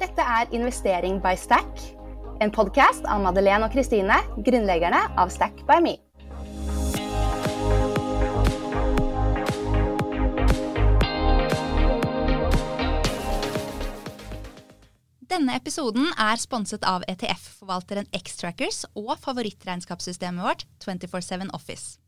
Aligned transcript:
Dette 0.00 0.24
er 0.24 0.48
Investering 0.56 1.18
by 1.20 1.34
Stack, 1.36 1.80
en 2.40 2.48
podkast 2.48 3.04
av 3.04 3.20
Madeleine 3.20 3.66
og 3.66 3.74
Kristine, 3.74 4.14
grunnleggerne 4.46 4.96
av 5.20 5.28
Stack 5.28 5.58
by 5.68 5.74
Me. 5.84 5.90
Denne 15.28 15.58
episoden 15.58 16.08
er 16.16 16.40
sponset 16.40 16.86
av 16.88 17.04
ETF-forvalteren 17.04 18.08
Xtrackers 18.16 18.86
og 18.96 19.18
favorittregnskapssystemet 19.20 20.46
vårt 20.46 20.64
247 20.80 21.52
Office. 21.52 21.98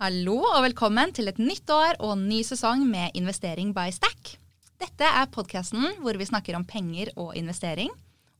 Hallo 0.00 0.38
og 0.54 0.62
velkommen 0.70 1.12
til 1.12 1.28
et 1.28 1.36
nytt 1.36 1.68
år 1.68 2.00
og 2.00 2.16
ny 2.24 2.40
sesong 2.48 2.88
med 2.88 3.12
Investering 3.12 3.76
by 3.76 3.92
Stack. 3.92 4.38
Dette 4.84 5.06
er 5.08 5.30
podkasten 5.32 5.94
hvor 6.02 6.16
vi 6.20 6.26
snakker 6.28 6.56
om 6.58 6.64
penger 6.68 7.08
og 7.16 7.32
investering. 7.38 7.88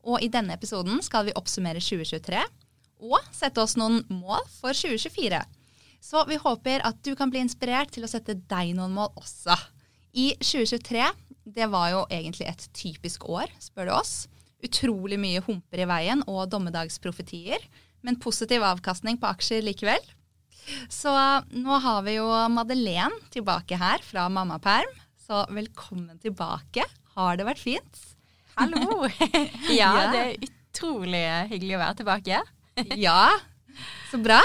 Og 0.05 0.21
i 0.21 0.29
denne 0.29 0.53
episoden 0.53 0.99
skal 1.01 1.25
vi 1.25 1.33
oppsummere 1.39 1.81
2023 1.81 2.41
og 3.05 3.29
sette 3.33 3.61
oss 3.63 3.73
noen 3.79 4.03
mål 4.13 4.43
for 4.59 4.75
2024. 4.77 5.39
Så 6.05 6.21
vi 6.29 6.37
håper 6.37 6.83
at 6.85 6.99
du 7.07 7.15
kan 7.17 7.31
bli 7.33 7.41
inspirert 7.41 7.89
til 7.95 8.05
å 8.05 8.09
sette 8.11 8.35
deg 8.37 8.75
noen 8.77 8.93
mål 8.93 9.09
også. 9.17 9.55
I 10.13 10.35
2023 10.37 11.07
det 11.55 11.69
var 11.73 11.89
jo 11.95 12.03
egentlig 12.13 12.47
et 12.51 12.67
typisk 12.77 13.25
år, 13.25 13.49
spør 13.61 13.89
du 13.89 13.95
oss. 13.95 14.13
Utrolig 14.65 15.17
mye 15.21 15.41
humper 15.47 15.81
i 15.81 15.89
veien 15.89 16.21
og 16.29 16.45
dommedagsprofetier, 16.53 17.63
men 18.05 18.21
positiv 18.21 18.65
avkastning 18.65 19.17
på 19.17 19.31
aksjer 19.31 19.65
likevel. 19.65 20.03
Så 20.93 21.09
nå 21.57 21.81
har 21.81 22.05
vi 22.05 22.19
jo 22.19 22.29
Madeleine 22.53 23.17
tilbake 23.33 23.81
her 23.81 24.05
fra 24.05 24.29
mammaperm. 24.29 24.93
Så 25.25 25.39
velkommen 25.49 26.19
tilbake. 26.21 26.83
Har 27.15 27.37
det 27.39 27.47
vært 27.47 27.57
fint? 27.63 28.01
Hallo! 28.59 29.07
ja, 29.73 29.89
det 30.13 30.19
er 30.19 30.43
utrolig 30.45 31.21
hyggelig 31.49 31.73
å 31.73 31.79
være 31.81 31.95
tilbake. 32.03 32.41
ja, 33.07 33.31
så 34.11 34.19
bra. 34.21 34.37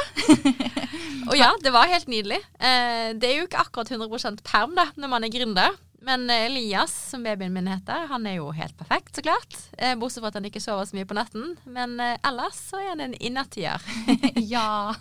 og 1.28 1.36
ja, 1.36 1.50
det 1.60 1.74
var 1.74 1.90
helt 1.90 2.08
nydelig. 2.08 2.40
Eh, 2.56 3.12
det 3.12 3.28
er 3.28 3.36
jo 3.42 3.44
ikke 3.50 3.60
akkurat 3.60 3.92
100% 3.92 4.40
perm 4.46 4.72
da, 4.78 4.88
når 4.96 5.12
man 5.12 5.28
er 5.28 5.34
gründer. 5.34 5.76
Men 6.00 6.30
eh, 6.30 6.46
Elias, 6.46 6.92
som 7.10 7.22
babyen 7.22 7.52
min 7.52 7.68
heter, 7.68 8.06
han 8.08 8.26
er 8.26 8.38
jo 8.38 8.50
helt 8.56 8.76
perfekt, 8.78 9.12
så 9.16 9.24
klart. 9.24 9.56
Eh, 9.78 9.96
bortsett 10.00 10.24
fra 10.24 10.30
at 10.32 10.38
han 10.38 10.48
ikke 10.48 10.62
sover 10.62 10.88
så 10.88 10.96
mye 10.96 11.08
på 11.08 11.16
natten. 11.16 11.54
Men 11.68 11.98
eh, 12.00 12.16
ellers 12.26 12.60
så 12.70 12.80
er 12.80 12.92
han 12.94 13.04
en 13.04 13.16
innertier. 13.20 13.84
ja, 14.54 14.94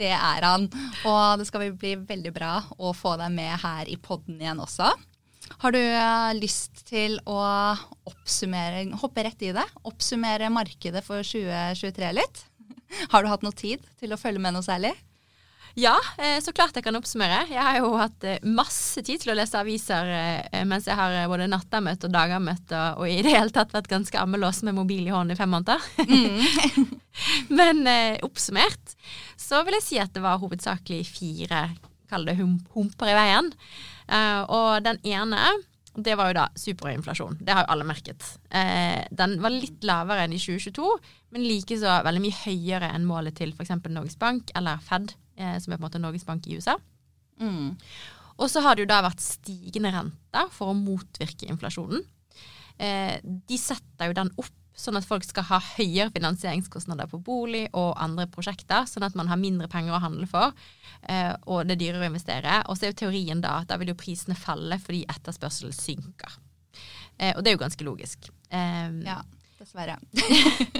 det 0.00 0.12
er 0.12 0.46
han. 0.46 0.68
Og 1.08 1.40
det 1.40 1.48
skal 1.48 1.70
bli 1.72 1.94
veldig 1.96 2.34
bra 2.36 2.58
å 2.76 2.92
få 2.96 3.16
deg 3.20 3.32
med 3.36 3.56
her 3.64 3.88
i 3.88 3.96
podden 4.00 4.40
igjen 4.40 4.60
også. 4.60 4.92
Har 5.60 5.74
du 5.74 5.80
lyst 6.38 6.84
til 6.86 7.16
å 7.28 7.40
oppsummere, 8.06 8.84
hoppe 9.00 9.24
rett 9.26 9.40
i 9.42 9.50
det, 9.56 9.64
oppsummere 9.88 10.52
markedet 10.52 11.02
for 11.02 11.26
2023 11.26 12.12
litt? 12.14 12.44
Har 13.12 13.24
du 13.24 13.32
hatt 13.32 13.42
noe 13.42 13.56
tid 13.56 13.82
til 13.98 14.14
å 14.14 14.20
følge 14.20 14.42
med 14.42 14.54
noe 14.54 14.66
særlig? 14.66 14.94
Ja, 15.78 15.94
eh, 16.18 16.38
så 16.42 16.52
klart 16.52 16.74
jeg 16.74 16.84
kan 16.86 16.98
oppsummere. 16.98 17.44
Jeg 17.50 17.62
har 17.62 17.78
jo 17.78 17.92
hatt 17.98 18.24
eh, 18.26 18.42
masse 18.46 19.02
tid 19.06 19.22
til 19.22 19.32
å 19.32 19.36
lese 19.38 19.58
aviser 19.60 20.10
eh, 20.14 20.64
mens 20.68 20.88
jeg 20.88 20.98
har 20.98 21.14
både 21.30 21.48
nattamøte 21.50 22.08
og 22.08 22.14
dagamøte, 22.14 22.80
og 22.98 23.06
i 23.06 23.20
det 23.24 23.34
hele 23.36 23.54
tatt 23.54 23.74
vært 23.74 23.90
ganske 23.90 24.18
ammelås 24.18 24.64
med 24.66 24.78
mobil 24.78 25.06
i 25.06 25.14
hånden 25.14 25.36
i 25.36 25.38
fem 25.38 25.52
måneder. 25.52 25.84
Mm. 26.10 26.98
Men 27.58 27.84
oppsummert 28.26 28.96
så 29.38 29.62
vil 29.66 29.78
jeg 29.78 29.86
si 29.86 30.02
at 30.02 30.12
det 30.14 30.22
var 30.24 30.40
hovedsakelig 30.42 31.04
fire, 31.10 31.64
kall 32.10 32.26
det 32.26 32.38
humper 32.40 33.10
i 33.10 33.16
veien. 33.16 33.50
og 34.50 34.82
den 34.82 34.98
ene 35.06 35.50
det 35.94 36.14
var 36.14 36.30
jo 36.30 36.36
da 36.38 36.46
superinflasjon. 36.58 37.38
Det 37.42 37.54
har 37.54 37.64
jo 37.64 37.72
alle 37.74 37.86
merket. 37.88 38.24
Eh, 38.50 39.02
den 39.10 39.38
var 39.42 39.54
litt 39.54 39.82
lavere 39.86 40.26
enn 40.26 40.34
i 40.36 40.40
2022, 40.40 40.90
men 41.34 41.46
likeså 41.46 41.96
veldig 42.06 42.22
mye 42.22 42.38
høyere 42.44 42.92
enn 42.94 43.08
målet 43.08 43.36
til 43.40 43.54
f.eks. 43.56 43.74
Norges 43.90 44.18
Bank 44.20 44.52
eller 44.58 44.82
Fed 44.86 45.14
eh, 45.40 45.56
som 45.58 45.72
er 45.72 45.78
på 45.78 45.82
en 45.82 45.88
måte 45.88 46.02
Norges 46.02 46.26
Bank 46.28 46.46
i 46.46 46.60
USA. 46.60 46.76
Mm. 47.40 47.76
Og 48.40 48.48
så 48.52 48.62
har 48.64 48.76
det 48.76 48.84
jo 48.84 48.92
da 48.92 49.02
vært 49.04 49.24
stigende 49.24 49.92
renter 49.94 50.52
for 50.54 50.72
å 50.72 50.78
motvirke 50.78 51.48
inflasjonen. 51.50 52.04
Eh, 52.80 53.18
de 53.24 53.60
setter 53.60 54.10
jo 54.10 54.16
den 54.16 54.32
opp 54.40 54.56
sånn 54.80 54.96
at 54.96 55.04
folk 55.04 55.24
skal 55.26 55.44
ha 55.50 55.58
høyere 55.74 56.12
finansieringskostnader 56.14 57.10
på 57.10 57.20
bolig 57.24 57.66
og 57.76 57.90
andre 58.00 58.24
prosjekter, 58.32 58.86
sånn 58.88 59.04
at 59.04 59.16
man 59.18 59.28
har 59.28 59.40
mindre 59.40 59.68
penger 59.68 59.96
å 59.96 60.02
handle 60.02 60.28
for, 60.30 60.54
eh, 61.02 61.34
og 61.46 61.66
det 61.66 61.76
er 61.76 61.82
dyrere 61.82 62.06
å 62.06 62.10
investere. 62.12 62.62
Og 62.68 62.78
så 62.78 62.86
er 62.86 62.94
jo 62.94 63.00
teorien 63.02 63.42
da 63.44 63.58
at 63.60 63.68
da 63.68 63.76
vil 63.80 63.92
jo 63.92 63.98
prisene 64.00 64.38
falle 64.38 64.80
fordi 64.80 65.02
etterspørselen 65.10 65.76
synker. 65.76 66.38
Eh, 67.18 67.34
og 67.36 67.44
det 67.44 67.50
er 67.52 67.58
jo 67.58 67.64
ganske 67.66 67.84
logisk. 67.84 68.30
Eh, 68.48 68.88
ja. 69.04 69.20
Dessverre. 69.60 69.98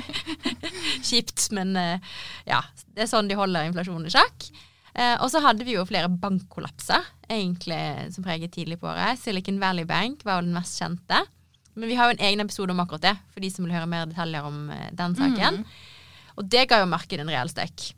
Kjipt, 1.08 1.50
men 1.52 1.74
uh, 1.76 2.12
ja. 2.48 2.62
Det 2.88 3.04
er 3.04 3.10
sånn 3.10 3.28
de 3.28 3.36
holder 3.36 3.68
inflasjonen 3.68 4.08
i 4.08 4.14
sjakk. 4.14 4.46
Uh, 4.94 5.20
og 5.20 5.28
så 5.32 5.42
hadde 5.44 5.66
vi 5.68 5.76
jo 5.76 5.84
flere 5.86 6.08
bankkollapser 6.08 7.04
egentlig 7.30 7.82
som 8.14 8.24
preget 8.24 8.54
tidlig 8.56 8.80
på 8.80 8.88
året. 8.90 9.20
Silicon 9.20 9.60
Valley 9.60 9.84
Bank 9.88 10.24
var 10.24 10.40
jo 10.40 10.48
den 10.48 10.56
mest 10.56 10.80
kjente. 10.80 11.20
Men 11.76 11.92
vi 11.92 12.00
har 12.00 12.08
jo 12.08 12.16
en 12.16 12.24
egen 12.30 12.42
episode 12.42 12.72
om 12.72 12.80
akkurat 12.82 13.04
det, 13.04 13.14
for 13.30 13.44
de 13.44 13.52
som 13.52 13.66
vil 13.66 13.76
høre 13.76 13.90
mer 13.90 14.08
detaljer 14.08 14.48
om 14.48 14.64
uh, 14.72 14.88
den 14.96 15.16
saken. 15.20 15.60
Mm. 15.60 16.34
Og 16.40 16.48
det 16.56 16.66
ga 16.70 16.80
jo 16.80 16.88
markedet 16.90 17.26
en 17.26 17.34
reell 17.34 17.52
støkk. 17.52 17.90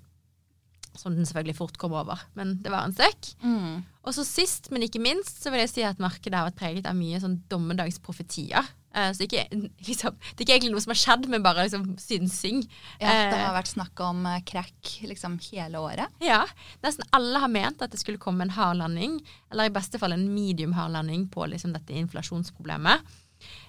Som 0.98 1.14
den 1.14 1.24
selvfølgelig 1.24 1.56
fort 1.56 1.78
kom 1.80 1.94
over, 1.96 2.26
men 2.36 2.58
det 2.60 2.74
var 2.74 2.84
en 2.84 2.98
støkk. 2.98 3.32
Mm. 3.46 3.84
Og 4.02 4.18
så 4.18 4.26
sist, 4.26 4.72
men 4.74 4.82
ikke 4.84 5.00
minst, 5.00 5.38
så 5.40 5.54
vil 5.54 5.62
jeg 5.62 5.72
si 5.72 5.86
at 5.86 6.02
markedet 6.02 6.34
har 6.36 6.50
vært 6.50 6.58
preget 6.58 6.90
av 6.90 6.98
mye 6.98 7.22
sånn 7.22 7.38
dommedagsprofetier. 7.48 8.66
Uh, 8.92 9.08
så 9.16 9.24
ikke, 9.24 9.46
liksom, 9.88 10.18
det 10.20 10.42
er 10.42 10.44
ikke 10.44 10.56
egentlig 10.58 10.72
noe 10.74 10.84
som 10.84 10.92
har 10.92 11.00
skjedd, 11.02 11.28
men 11.32 11.44
bare 11.44 11.66
liksom, 11.66 11.86
synsing. 12.00 12.62
Ja, 13.00 13.08
det 13.08 13.38
har 13.38 13.50
eh, 13.50 13.56
vært 13.56 13.72
snakk 13.72 14.04
om 14.04 14.26
krekk 14.48 14.72
crack 14.72 14.92
liksom, 15.08 15.38
hele 15.50 15.80
året. 15.80 16.12
Ja. 16.22 16.42
Nesten 16.84 17.08
alle 17.16 17.40
har 17.42 17.52
ment 17.52 17.82
at 17.82 17.92
det 17.92 18.00
skulle 18.02 18.20
komme 18.22 18.46
en 18.46 18.54
hard 18.56 18.80
landing, 18.82 19.18
eller 19.52 19.70
i 19.70 19.74
beste 19.74 20.00
fall 20.00 20.14
en 20.16 20.28
medium 20.34 20.74
hard 20.76 20.92
landing 20.96 21.28
på 21.32 21.46
liksom, 21.50 21.74
dette 21.76 21.96
inflasjonsproblemet. 21.96 23.00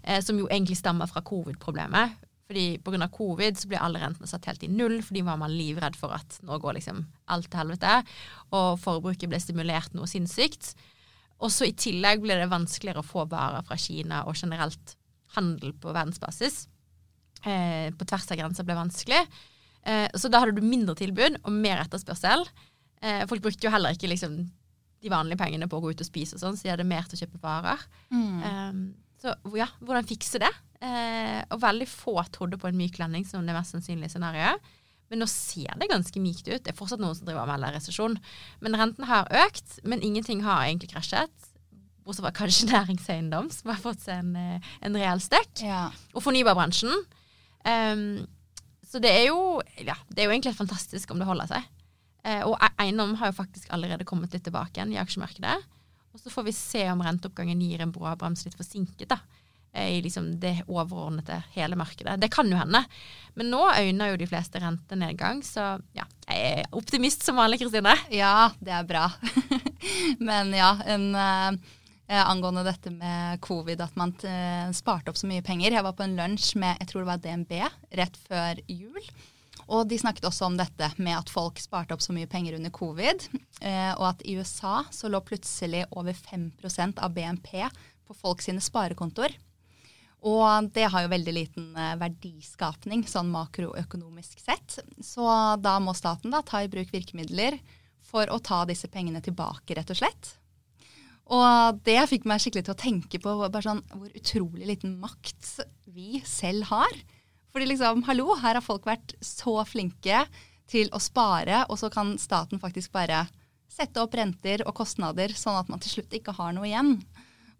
eh, 0.03 0.21
som 0.21 0.37
jo 0.37 0.47
egentlig 0.51 0.77
stammer 0.77 1.09
fra 1.09 1.23
covid-problemet. 1.25 2.13
Fordi 2.47 2.77
Pga. 2.83 3.07
covid 3.09 3.57
så 3.57 3.69
ble 3.71 3.79
alle 3.81 4.01
rentene 4.01 4.27
satt 4.27 4.45
helt 4.45 4.63
i 4.63 4.69
null, 4.69 4.99
fordi 5.01 5.23
man 5.23 5.39
var 5.39 5.49
livredd 5.49 5.95
for 5.97 6.13
at 6.13 6.39
nå 6.43 6.59
går 6.61 6.77
liksom 6.77 7.05
alt 7.33 7.49
til 7.49 7.61
helvete. 7.63 8.01
Og 8.51 8.79
forbruket 8.83 9.31
ble 9.31 9.39
stimulert 9.41 9.95
noe 9.95 10.09
sinnssykt. 10.09 10.73
Og 11.43 11.51
så 11.51 11.67
i 11.67 11.75
tillegg 11.75 12.21
ble 12.23 12.37
det 12.39 12.51
vanskeligere 12.51 13.01
å 13.01 13.07
få 13.07 13.25
varer 13.31 13.65
fra 13.65 13.77
Kina 13.79 14.23
og 14.27 14.37
generelt 14.37 14.95
handel 15.35 15.73
på 15.81 15.93
verdensbasis 15.93 16.65
eh, 17.43 17.89
på 17.95 18.07
tvers 18.07 18.29
av 18.31 18.39
grenser 18.39 18.67
ble 18.67 18.77
vanskelig. 18.77 19.21
Eh, 19.83 20.07
så 20.15 20.31
da 20.31 20.43
hadde 20.43 20.57
du 20.59 20.65
mindre 20.65 20.95
tilbud 20.99 21.39
og 21.43 21.55
mer 21.55 21.83
etterspørsel. 21.83 22.45
Eh, 23.03 23.23
folk 23.29 23.43
brukte 23.43 23.67
jo 23.67 23.73
heller 23.73 23.95
ikke 23.95 24.11
liksom, 24.11 24.37
de 25.03 25.11
vanlige 25.11 25.41
pengene 25.41 25.69
på 25.69 25.79
å 25.79 25.83
gå 25.83 25.93
ut 25.93 26.03
og 26.03 26.09
spise 26.09 26.37
og 26.37 26.43
sånn, 26.43 26.59
så 26.59 26.67
de 26.67 26.75
hadde 26.75 26.87
mer 26.87 27.07
til 27.07 27.19
å 27.19 27.23
kjøpe 27.25 27.41
varer. 27.43 27.81
Mm. 28.13 28.37
Um, 28.43 28.85
så 29.23 29.35
ja, 29.55 29.67
hvordan 29.83 30.07
fikse 30.07 30.39
det? 30.43 30.51
Eh, 30.83 31.41
og 31.51 31.61
veldig 31.63 31.87
få 31.87 32.17
trodde 32.35 32.59
på 32.59 32.67
en 32.69 32.79
myk 32.79 32.99
landing 32.99 33.27
som 33.27 33.45
det 33.47 33.55
mest 33.55 33.75
sannsynlige 33.75 34.15
scenarioet. 34.15 34.71
Men 35.11 35.21
nå 35.21 35.27
ser 35.29 35.75
det 35.77 35.91
ganske 35.91 36.19
mykt 36.23 36.47
ut. 36.47 36.61
Det 36.63 36.71
er 36.71 36.77
fortsatt 36.77 37.01
noen 37.03 37.15
som 37.15 37.27
driver 37.27 37.47
melder 37.47 37.75
resesjon. 37.75 38.15
Men 38.63 38.77
renten 38.79 39.05
har 39.05 39.29
økt, 39.43 39.77
men 39.85 40.01
ingenting 40.03 40.41
har 40.47 40.63
egentlig 40.65 40.89
krasjet 40.95 41.51
bortsett 42.03 42.25
fra 42.25 42.33
kanskje 42.35 42.69
næringseiendom, 42.73 43.49
som 43.53 43.73
har 43.73 43.81
fått 43.81 44.05
seg 44.05 44.23
en, 44.23 44.35
eh, 44.39 44.71
en 44.85 44.97
reell 44.99 45.21
støkk. 45.23 45.65
Ja. 45.65 45.87
Og 46.13 46.25
fornybarbransjen. 46.25 47.03
Um, 47.63 48.25
så 48.89 48.99
det 49.01 49.09
er, 49.09 49.27
jo, 49.29 49.61
ja, 49.79 49.95
det 50.11 50.21
er 50.21 50.27
jo 50.27 50.33
egentlig 50.35 50.57
fantastisk 50.57 51.13
om 51.13 51.21
det 51.21 51.27
holder 51.29 51.49
seg. 51.49 51.69
Uh, 52.23 52.41
og 52.51 52.57
e- 52.59 52.73
eiendom 52.85 53.15
har 53.19 53.31
jo 53.31 53.39
faktisk 53.39 53.71
allerede 53.73 54.07
kommet 54.07 54.35
litt 54.35 54.45
tilbake 54.45 54.77
igjen 54.77 54.93
i 54.95 54.99
aksjemarkedet. 55.01 55.55
Og 56.13 56.21
så 56.21 56.29
får 56.29 56.45
vi 56.45 56.55
se 56.55 56.83
om 56.91 57.01
renteoppgangen 57.01 57.61
gir 57.63 57.81
en 57.81 57.93
bra 57.93 58.13
brems 58.19 58.43
litt 58.45 58.53
forsinket 58.53 59.09
da, 59.09 59.17
eh, 59.73 59.95
i 59.95 60.01
liksom 60.05 60.27
det 60.43 60.59
overordnede 60.67 61.39
hele 61.55 61.79
markedet. 61.79 62.19
Det 62.21 62.29
kan 62.31 62.51
jo 62.51 62.59
hende. 62.59 62.83
Men 63.33 63.49
nå 63.49 63.63
øyner 63.65 64.11
jo 64.11 64.19
de 64.21 64.27
fleste 64.29 64.61
rentenedgang, 64.61 65.41
så 65.41 65.71
ja, 65.97 66.05
jeg 66.27 66.51
er 66.51 66.77
optimist 66.77 67.25
som 67.25 67.41
vanlig, 67.41 67.63
Kristine. 67.63 67.95
Ja, 68.13 68.51
det 68.61 68.75
er 68.77 68.85
bra. 68.85 69.07
Men 70.29 70.53
ja, 70.53 70.75
en 70.93 71.09
uh 71.17 71.79
angående 72.21 72.63
dette 72.67 72.91
med 72.93 73.41
covid, 73.43 73.81
at 73.81 73.95
man 73.99 74.13
eh, 74.27 74.71
sparte 74.75 75.11
opp 75.11 75.19
så 75.19 75.29
mye 75.29 75.43
penger. 75.45 75.73
Jeg 75.75 75.85
var 75.85 75.95
på 75.97 76.05
en 76.05 76.17
lunsj 76.17 76.53
med 76.61 76.81
jeg 76.81 76.89
tror 76.89 77.03
det 77.03 77.11
var 77.11 77.23
DNB 77.23 77.53
rett 77.99 78.19
før 78.27 78.59
jul. 78.67 78.99
Og 79.71 79.87
de 79.87 79.97
snakket 79.99 80.25
også 80.27 80.49
om 80.49 80.57
dette 80.59 80.89
med 80.97 81.15
at 81.15 81.31
folk 81.31 81.61
sparte 81.61 81.95
opp 81.95 82.03
så 82.03 82.15
mye 82.15 82.29
penger 82.29 82.57
under 82.57 82.73
covid. 82.73 83.27
Eh, 83.63 83.93
og 83.95 84.09
at 84.09 84.23
i 84.27 84.35
USA 84.35 84.81
så 84.91 85.07
lå 85.07 85.21
plutselig 85.23 85.85
over 85.95 86.17
5% 86.17 86.99
av 86.99 87.15
BNP 87.15 87.53
på 88.03 88.17
folk 88.17 88.43
sine 88.43 88.63
sparekontoer. 88.63 89.37
Og 90.23 90.69
det 90.75 90.87
har 90.91 91.03
jo 91.03 91.11
veldig 91.11 91.33
liten 91.35 91.71
eh, 91.75 91.95
verdiskapning 91.99 93.05
sånn 93.07 93.31
makroøkonomisk 93.31 94.39
sett. 94.43 94.79
Så 95.03 95.27
da 95.63 95.77
må 95.83 95.95
staten 95.95 96.31
da 96.33 96.43
ta 96.43 96.63
i 96.63 96.71
bruk 96.71 96.93
virkemidler 96.93 97.59
for 98.03 98.29
å 98.31 98.39
ta 98.43 98.61
disse 98.69 98.87
pengene 98.91 99.23
tilbake, 99.23 99.75
rett 99.75 99.91
og 99.91 99.99
slett. 99.99 100.35
Og 101.31 101.79
det 101.87 102.01
fikk 102.11 102.25
meg 102.27 102.41
skikkelig 102.43 102.65
til 102.67 102.75
å 102.75 102.79
tenke 102.79 103.19
på 103.23 103.35
sånn, 103.63 103.83
hvor 103.93 104.09
utrolig 104.11 104.67
liten 104.67 104.97
makt 104.99 105.53
vi 105.93 106.19
selv 106.27 106.67
har. 106.71 106.91
Fordi 107.53 107.69
liksom, 107.69 108.03
hallo, 108.09 108.33
her 108.41 108.57
har 108.57 108.65
folk 108.65 108.87
vært 108.89 109.15
så 109.23 109.61
flinke 109.67 110.25
til 110.69 110.89
å 110.95 110.99
spare, 111.01 111.63
og 111.69 111.77
så 111.79 111.89
kan 111.93 112.15
staten 112.19 112.59
faktisk 112.61 112.93
bare 112.95 113.27
sette 113.71 114.01
opp 114.01 114.15
renter 114.17 114.63
og 114.67 114.75
kostnader, 114.77 115.33
sånn 115.37 115.59
at 115.59 115.69
man 115.71 115.81
til 115.81 115.97
slutt 115.97 116.17
ikke 116.17 116.35
har 116.37 116.53
noe 116.55 116.67
igjen. 116.69 116.97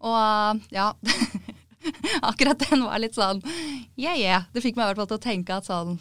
Og 0.04 0.66
ja 0.74 0.90
Akkurat 2.28 2.60
den 2.64 2.82
var 2.84 3.00
litt 3.00 3.14
sånn 3.16 3.38
yeah, 3.96 4.16
yeah. 4.16 4.46
Det 4.52 4.60
fikk 4.64 4.76
meg 4.76 4.84
i 4.84 4.88
hvert 4.90 5.00
fall 5.00 5.08
til 5.12 5.20
å 5.20 5.22
tenke 5.22 5.56
at 5.56 5.68
sånn 5.68 5.94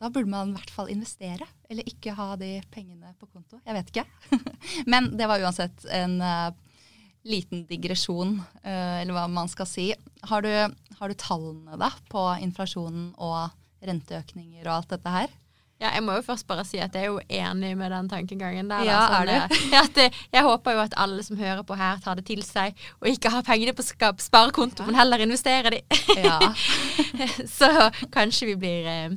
Da 0.00 0.10
burde 0.10 0.30
man 0.30 0.50
i 0.50 0.56
hvert 0.56 0.72
fall 0.72 0.90
investere, 0.90 1.46
eller 1.70 1.86
ikke 1.86 2.14
ha 2.18 2.32
de 2.40 2.56
pengene 2.74 3.12
på 3.20 3.28
konto. 3.28 3.60
Jeg 3.62 3.76
vet 3.76 3.92
ikke. 3.92 4.40
Men 4.92 5.12
det 5.18 5.28
var 5.30 5.42
uansett 5.44 5.84
en 5.94 6.16
uh, 6.18 6.50
liten 7.28 7.66
digresjon, 7.68 8.38
uh, 8.64 8.96
eller 9.00 9.14
hva 9.16 9.26
man 9.30 9.50
skal 9.50 9.68
si. 9.68 9.90
Har 10.28 10.42
du, 10.46 10.50
har 10.98 11.12
du 11.12 11.18
tallene 11.18 11.78
da 11.80 11.92
på 12.10 12.24
inflasjonen 12.42 13.12
og 13.18 13.52
renteøkninger 13.82 14.66
og 14.66 14.74
alt 14.76 14.96
dette 14.96 15.14
her? 15.14 15.38
Ja, 15.82 15.90
jeg 15.96 16.04
må 16.06 16.14
jo 16.14 16.22
først 16.22 16.46
bare 16.46 16.62
si 16.66 16.78
at 16.78 16.94
jeg 16.94 17.08
er 17.08 17.10
jo 17.10 17.18
enig 17.26 17.72
med 17.74 17.90
den 17.90 18.08
tankegangen 18.10 18.68
der. 18.70 18.84
Ja, 18.86 19.00
sånn, 19.10 19.30
er 19.32 19.48
du? 19.50 19.56
eh, 19.56 19.72
jeg, 20.04 20.12
jeg 20.30 20.44
håper 20.46 20.76
jo 20.76 20.82
at 20.84 20.94
alle 21.02 21.24
som 21.26 21.40
hører 21.40 21.64
på 21.66 21.74
her, 21.78 21.98
tar 22.04 22.20
det 22.20 22.26
til 22.28 22.44
seg, 22.46 22.78
og 23.00 23.08
ikke 23.10 23.32
har 23.34 23.42
pengene 23.46 23.74
på 23.74 23.82
sparekonto, 23.82 24.84
ja. 24.84 24.86
men 24.86 25.00
heller 25.00 25.24
investerer 25.24 25.74
de. 25.74 25.80
Ja. 26.22 26.38
Så 27.58 27.70
kanskje 28.14 28.52
vi 28.52 28.56
blir 28.62 28.86
eh, 28.92 29.16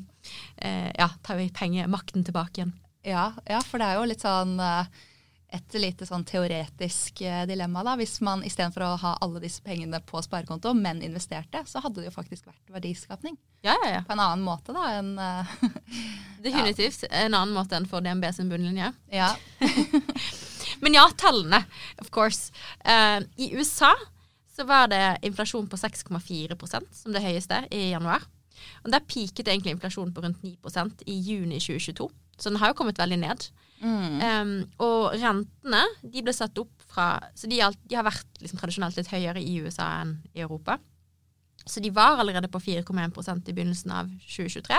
eh, 0.58 0.90
Ja, 0.98 1.12
tar 1.22 1.38
vi 1.38 1.52
pengemakten 1.54 2.26
tilbake 2.26 2.64
igjen. 2.64 2.74
Ja, 3.06 3.28
ja, 3.46 3.62
for 3.62 3.78
det 3.78 3.92
er 3.92 4.00
jo 4.00 4.10
litt 4.10 4.26
sånn 4.26 4.58
eh, 4.58 4.90
et 5.56 5.78
lite 5.80 6.06
sånn 6.08 6.26
teoretisk 6.28 7.22
eh, 7.26 7.44
dilemma. 7.50 7.84
da. 7.88 7.96
Hvis 8.00 8.20
man 8.26 8.44
istedenfor 8.46 8.86
å 8.86 8.94
ha 9.02 9.14
alle 9.24 9.42
disse 9.44 9.64
pengene 9.66 10.02
på 10.06 10.22
sparekonto, 10.24 10.74
men 10.78 11.04
investerte, 11.06 11.64
så 11.70 11.82
hadde 11.84 12.02
det 12.02 12.10
jo 12.10 12.16
faktisk 12.16 12.50
vært 12.50 12.74
verdiskapning. 12.76 13.38
Ja, 13.66 13.76
ja, 13.84 13.92
ja. 13.98 14.02
På 14.06 14.14
en 14.14 14.24
annen 14.24 14.46
måte 14.46 14.76
da 14.76 14.88
enn 15.00 15.16
eh, 15.22 15.54
Definitivt. 16.46 17.08
En 17.10 17.34
annen 17.34 17.56
måte 17.56 17.78
enn 17.78 17.88
for 17.90 18.06
DNB 18.06 18.28
sin 18.36 18.52
bunnlinje. 18.52 18.92
Ja. 19.14 19.32
Men 20.84 20.98
ja, 20.98 21.08
tallene, 21.18 21.64
of 22.02 22.12
course. 22.14 22.52
Uh, 22.86 23.24
I 23.42 23.54
USA 23.56 23.94
så 24.56 24.64
var 24.68 24.92
det 24.92 25.18
inflasjon 25.26 25.68
på 25.72 25.80
6,4% 25.80 26.92
som 26.94 27.16
det 27.16 27.24
høyeste 27.24 27.64
i 27.74 27.90
januar. 27.92 28.24
Og 28.84 28.92
Der 28.94 29.04
peaket 29.04 29.50
egentlig 29.50 29.76
inflasjonen 29.76 30.14
på 30.14 30.24
rundt 30.24 30.44
9% 30.44 31.04
i 31.12 31.18
juni 31.20 31.60
2022. 31.60 32.08
Så 32.38 32.52
den 32.52 32.60
har 32.62 32.72
jo 32.72 32.78
kommet 32.80 33.00
veldig 33.00 33.20
ned. 33.22 33.48
Mm. 33.80 34.20
Um, 34.22 34.54
og 34.82 35.16
rentene 35.20 35.82
de 36.02 36.24
ble 36.24 36.34
satt 36.34 36.58
opp 36.58 36.72
fra 36.88 37.20
Så 37.36 37.50
de, 37.52 37.58
alt, 37.60 37.80
de 37.84 37.98
har 37.98 38.06
vært 38.08 38.40
liksom 38.40 38.60
tradisjonelt 38.62 38.96
litt 38.96 39.12
høyere 39.12 39.42
i 39.44 39.58
USA 39.66 39.90
enn 40.02 40.16
i 40.34 40.46
Europa. 40.46 40.78
Så 41.66 41.82
de 41.84 41.92
var 41.92 42.20
allerede 42.22 42.48
på 42.52 42.62
4,1% 42.62 43.50
i 43.50 43.56
begynnelsen 43.56 43.92
av 43.92 44.12
2023, 44.22 44.78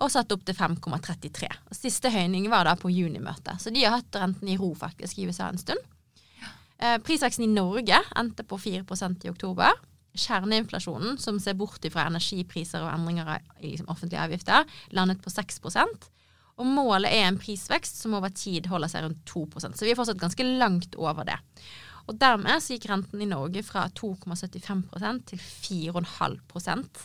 og 0.00 0.12
satt 0.12 0.32
opp 0.32 0.42
til 0.48 0.56
5,33. 0.56 1.48
Siste 1.76 2.10
høyning 2.12 2.48
var 2.52 2.66
da 2.68 2.74
på 2.76 2.90
junimøtet. 2.92 3.60
Så 3.60 3.72
de 3.72 3.84
har 3.84 3.98
hatt 3.98 4.18
renten 4.18 4.48
i 4.48 4.56
ro 4.60 4.72
faktisk 4.76 5.20
i 5.20 5.28
USA 5.28 5.50
en 5.52 5.60
stund. 5.60 5.80
Eh, 6.78 6.96
prisveksten 7.04 7.46
i 7.46 7.52
Norge 7.52 8.00
endte 8.16 8.44
på 8.44 8.58
4% 8.60 9.24
i 9.24 9.32
oktober. 9.32 9.76
Kjerneinflasjonen, 10.16 11.16
som 11.20 11.38
ser 11.40 11.56
bort 11.56 11.84
fra 11.92 12.08
energipriser 12.10 12.84
og 12.84 12.92
endringer 12.92 13.38
i 13.60 13.72
liksom, 13.72 13.88
offentlige 13.92 14.24
avgifter, 14.24 14.68
landet 14.96 15.22
på 15.24 15.32
6 15.32 15.60
og 16.56 16.68
målet 16.68 17.12
er 17.12 17.26
en 17.26 17.38
prisvekst 17.40 17.98
som 18.00 18.14
over 18.16 18.32
tid 18.32 18.68
holder 18.70 18.88
seg 18.88 19.04
rundt 19.04 19.28
2% 19.28 19.76
Så 19.76 19.84
vi 19.84 19.92
er 19.92 19.98
fortsatt 19.98 20.20
ganske 20.20 20.46
langt 20.56 20.96
over 20.96 21.26
det. 21.28 21.36
Og 22.06 22.16
dermed 22.20 22.62
så 22.62 22.76
gikk 22.76 22.88
renten 22.90 23.22
i 23.22 23.28
Norge 23.28 23.62
fra 23.66 23.86
2,75% 23.98 25.26
til 25.32 25.42
4,5% 25.42 27.02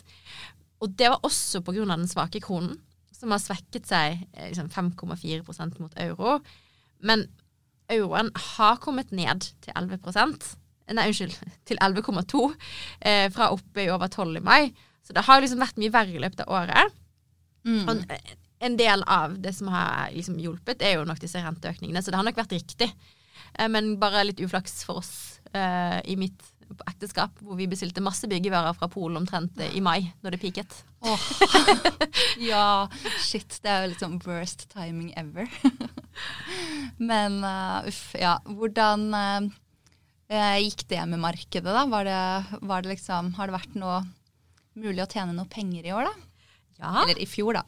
Og 0.81 0.95
det 0.97 1.09
var 1.11 1.27
også 1.27 1.63
pga. 1.65 1.83
den 1.83 2.07
svake 2.07 2.39
kronen, 2.39 2.79
som 3.11 3.33
har 3.33 3.41
svekket 3.41 3.89
seg 3.89 4.23
eh, 4.33 4.49
liksom 4.49 4.69
5,4% 4.69 5.81
mot 5.81 5.99
euro. 5.99 6.39
Men 7.01 7.27
euroen 7.91 8.31
har 8.55 8.79
kommet 8.81 9.11
ned 9.11 9.51
til 9.61 9.73
11 9.75 9.99
Nei, 10.91 11.07
unnskyld, 11.07 11.35
til 11.67 11.77
11,2 11.81 12.53
eh, 13.01 13.27
fra 13.31 13.51
oppe 13.51 13.83
i 13.83 13.91
over 13.91 14.07
12 14.07 14.37
i 14.37 14.43
mai. 14.43 14.71
Så 15.03 15.13
det 15.13 15.25
har 15.27 15.41
liksom 15.41 15.61
vært 15.61 15.77
mye 15.81 15.93
verre 15.93 16.15
i 16.15 16.21
løpet 16.21 16.43
av 16.45 16.55
året. 16.61 16.97
Mm. 17.65 17.85
Og 17.87 18.01
eh, 18.09 18.33
en 18.61 18.77
del 18.77 19.03
av 19.09 19.39
det 19.41 19.53
som 19.57 19.71
har 19.73 20.11
liksom 20.13 20.37
hjulpet, 20.41 20.83
er 20.85 20.99
jo 20.99 21.05
nok 21.07 21.21
disse 21.21 21.41
renteøkningene. 21.41 22.01
Så 22.03 22.13
det 22.13 22.19
har 22.19 22.27
nok 22.27 22.37
vært 22.37 22.55
riktig. 22.55 22.91
Eh, 23.57 23.67
men 23.71 23.95
bare 24.01 24.25
litt 24.27 24.41
uflaks 24.43 24.83
for 24.87 25.01
oss 25.01 25.13
uh, 25.55 25.99
i 26.05 26.17
mitt 26.19 26.45
ekteskap, 26.87 27.35
hvor 27.43 27.57
vi 27.59 27.67
bestilte 27.67 28.03
masse 28.03 28.27
byggevarer 28.31 28.75
fra 28.77 28.87
Polen 28.91 29.19
omtrent 29.19 29.57
eh, 29.59 29.73
i 29.75 29.81
mai, 29.83 30.11
når 30.23 30.35
det 30.35 30.41
peaket. 30.43 30.77
Oh. 31.03 31.25
ja, 32.51 32.87
shit. 33.19 33.57
Det 33.63 33.71
er 33.71 33.87
jo 33.89 33.97
sånn 33.99 34.21
worst 34.23 34.67
timing 34.71 35.11
ever. 35.19 35.49
Men 37.11 37.41
uh, 37.43 37.81
uff, 37.89 38.13
ja. 38.19 38.37
Hvordan 38.45 39.09
uh, 39.11 40.55
gikk 40.61 40.85
det 40.91 41.03
med 41.11 41.23
markedet, 41.25 41.67
da? 41.67 41.85
Var 41.91 42.07
det, 42.07 42.23
var 42.61 42.85
det 42.85 42.95
liksom, 42.95 43.33
har 43.39 43.49
det 43.49 43.57
vært 43.57 43.77
noe 43.81 44.01
mulig 44.79 45.03
å 45.03 45.11
tjene 45.11 45.35
noe 45.35 45.49
penger 45.51 45.89
i 45.89 45.95
år, 45.97 46.07
da? 46.07 46.27
Ja. 46.81 46.95
Eller 47.03 47.19
i 47.19 47.29
fjor, 47.29 47.57
da. 47.59 47.65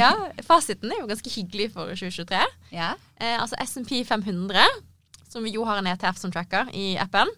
Ja, 0.00 0.10
fasiten 0.46 0.92
er 0.92 1.02
jo 1.02 1.08
ganske 1.10 1.30
hyggelig 1.30 1.70
for 1.74 1.92
2023. 1.92 2.40
Ja. 2.74 2.94
Eh, 3.20 3.36
altså 3.40 3.58
SMP 3.64 4.00
500, 4.08 4.64
som 5.28 5.44
vi 5.44 5.54
jo 5.56 5.64
har 5.68 5.80
en 5.80 5.90
ETF 5.92 6.18
som 6.20 6.32
tracker 6.32 6.70
i 6.74 6.94
appen, 7.00 7.30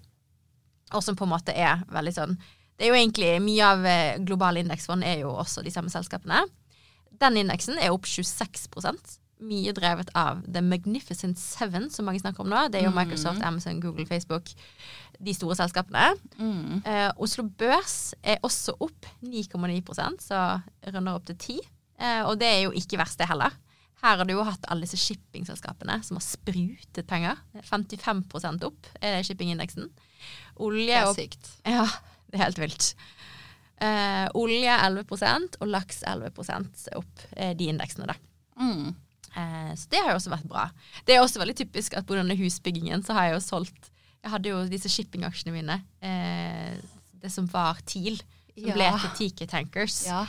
og 0.95 1.03
som 1.03 1.17
på 1.19 1.27
en 1.27 1.33
måte 1.35 1.55
er 1.57 1.83
veldig 1.91 2.13
sånn 2.15 2.37
Det 2.79 2.85
er 2.87 2.93
jo 2.93 2.99
egentlig 3.01 3.31
mye 3.43 3.65
av 3.67 3.87
eh, 3.89 4.19
globale 4.23 4.61
indeksfond 4.61 5.03
er 5.03 5.23
jo 5.25 5.31
også 5.33 5.63
de 5.65 5.71
samme 5.73 5.89
selskapene. 5.91 6.43
Den 7.19 7.39
indeksen 7.41 7.79
er 7.81 7.95
opp 7.95 8.05
26% 8.05 9.17
mye 9.45 9.73
drevet 9.77 10.09
av 10.17 10.43
The 10.49 10.63
Magnificent 10.65 11.39
Seven, 11.41 11.91
som 11.93 12.07
mange 12.09 12.21
snakker 12.23 12.45
om 12.45 12.51
nå. 12.53 12.67
Det 12.73 12.81
er 12.81 12.87
jo 12.87 12.93
Mm. 12.93 12.97
Microsoft, 13.01 13.43
Amazon, 13.43 13.81
Google, 13.81 14.07
Facebook, 14.07 14.49
de 15.21 15.35
store 15.35 15.57
selskapene. 15.57 16.15
Mm. 16.39 16.83
Eh, 16.85 17.11
Oslo 17.17 17.45
Børs 17.45 18.15
er 18.23 18.37
også 18.43 18.77
opp 18.81 19.07
9,9% 19.25 20.21
så 20.25 20.61
runder 20.93 21.15
opp 21.17 21.27
til 21.27 21.37
10 21.37 21.53
eh, 21.53 21.69
Og 21.99 22.35
det 22.37 22.49
er 22.49 22.59
jo 22.67 22.75
ikke 22.77 22.99
verst, 23.01 23.17
det 23.19 23.29
heller. 23.31 23.55
Her 24.03 24.21
har 24.21 24.29
du 24.29 24.35
jo 24.35 24.45
hatt 24.45 24.67
alle 24.69 24.85
disse 24.85 24.99
shippingselskapene 25.01 25.97
som 26.05 26.19
har 26.19 26.25
sprutet 26.25 27.07
penger. 27.09 27.39
55 27.65 28.27
opp 28.69 28.91
er 29.01 29.23
shippingindeksen. 29.25 29.89
Det 29.89 30.67
Olje 30.67 30.99
er 30.99 31.09
og 31.09 31.17
sykt. 31.17 31.49
Ja, 31.65 31.87
det 32.29 32.39
er 32.39 32.45
helt 32.45 32.61
vilt. 32.61 32.91
Eh, 33.77 34.27
olje 34.39 34.77
11% 34.87 35.59
og 35.61 35.69
laks 35.69 36.01
11% 36.09 36.87
opp, 36.97 37.27
eh, 37.37 37.53
de 37.57 37.69
indeksene, 37.73 38.09
da. 38.09 38.17
Mm. 38.61 38.95
Eh, 39.37 39.73
så 39.77 39.91
det 39.93 40.01
har 40.01 40.15
jo 40.15 40.21
også 40.21 40.33
vært 40.33 40.49
bra. 40.49 40.65
Det 41.05 41.17
er 41.17 41.25
også 41.25 41.43
veldig 41.43 41.57
typisk 41.59 41.97
at 41.99 42.07
på 42.09 42.17
denne 42.17 42.37
husbyggingen 42.39 43.05
så 43.05 43.17
har 43.17 43.29
jeg 43.29 43.37
jo 43.37 43.45
solgt 43.45 43.93
Jeg 44.27 44.33
hadde 44.33 44.51
jo 44.51 44.63
disse 44.67 44.91
shippingaksjene 44.91 45.53
mine. 45.55 45.75
Eh, 46.03 46.79
det 47.23 47.31
som 47.31 47.47
var 47.47 47.79
TIL, 47.87 48.17
som 48.57 48.73
ble 48.75 48.89
til 49.05 49.13
TK 49.21 49.47
Tankers. 49.47 50.01
Ja. 50.09 50.25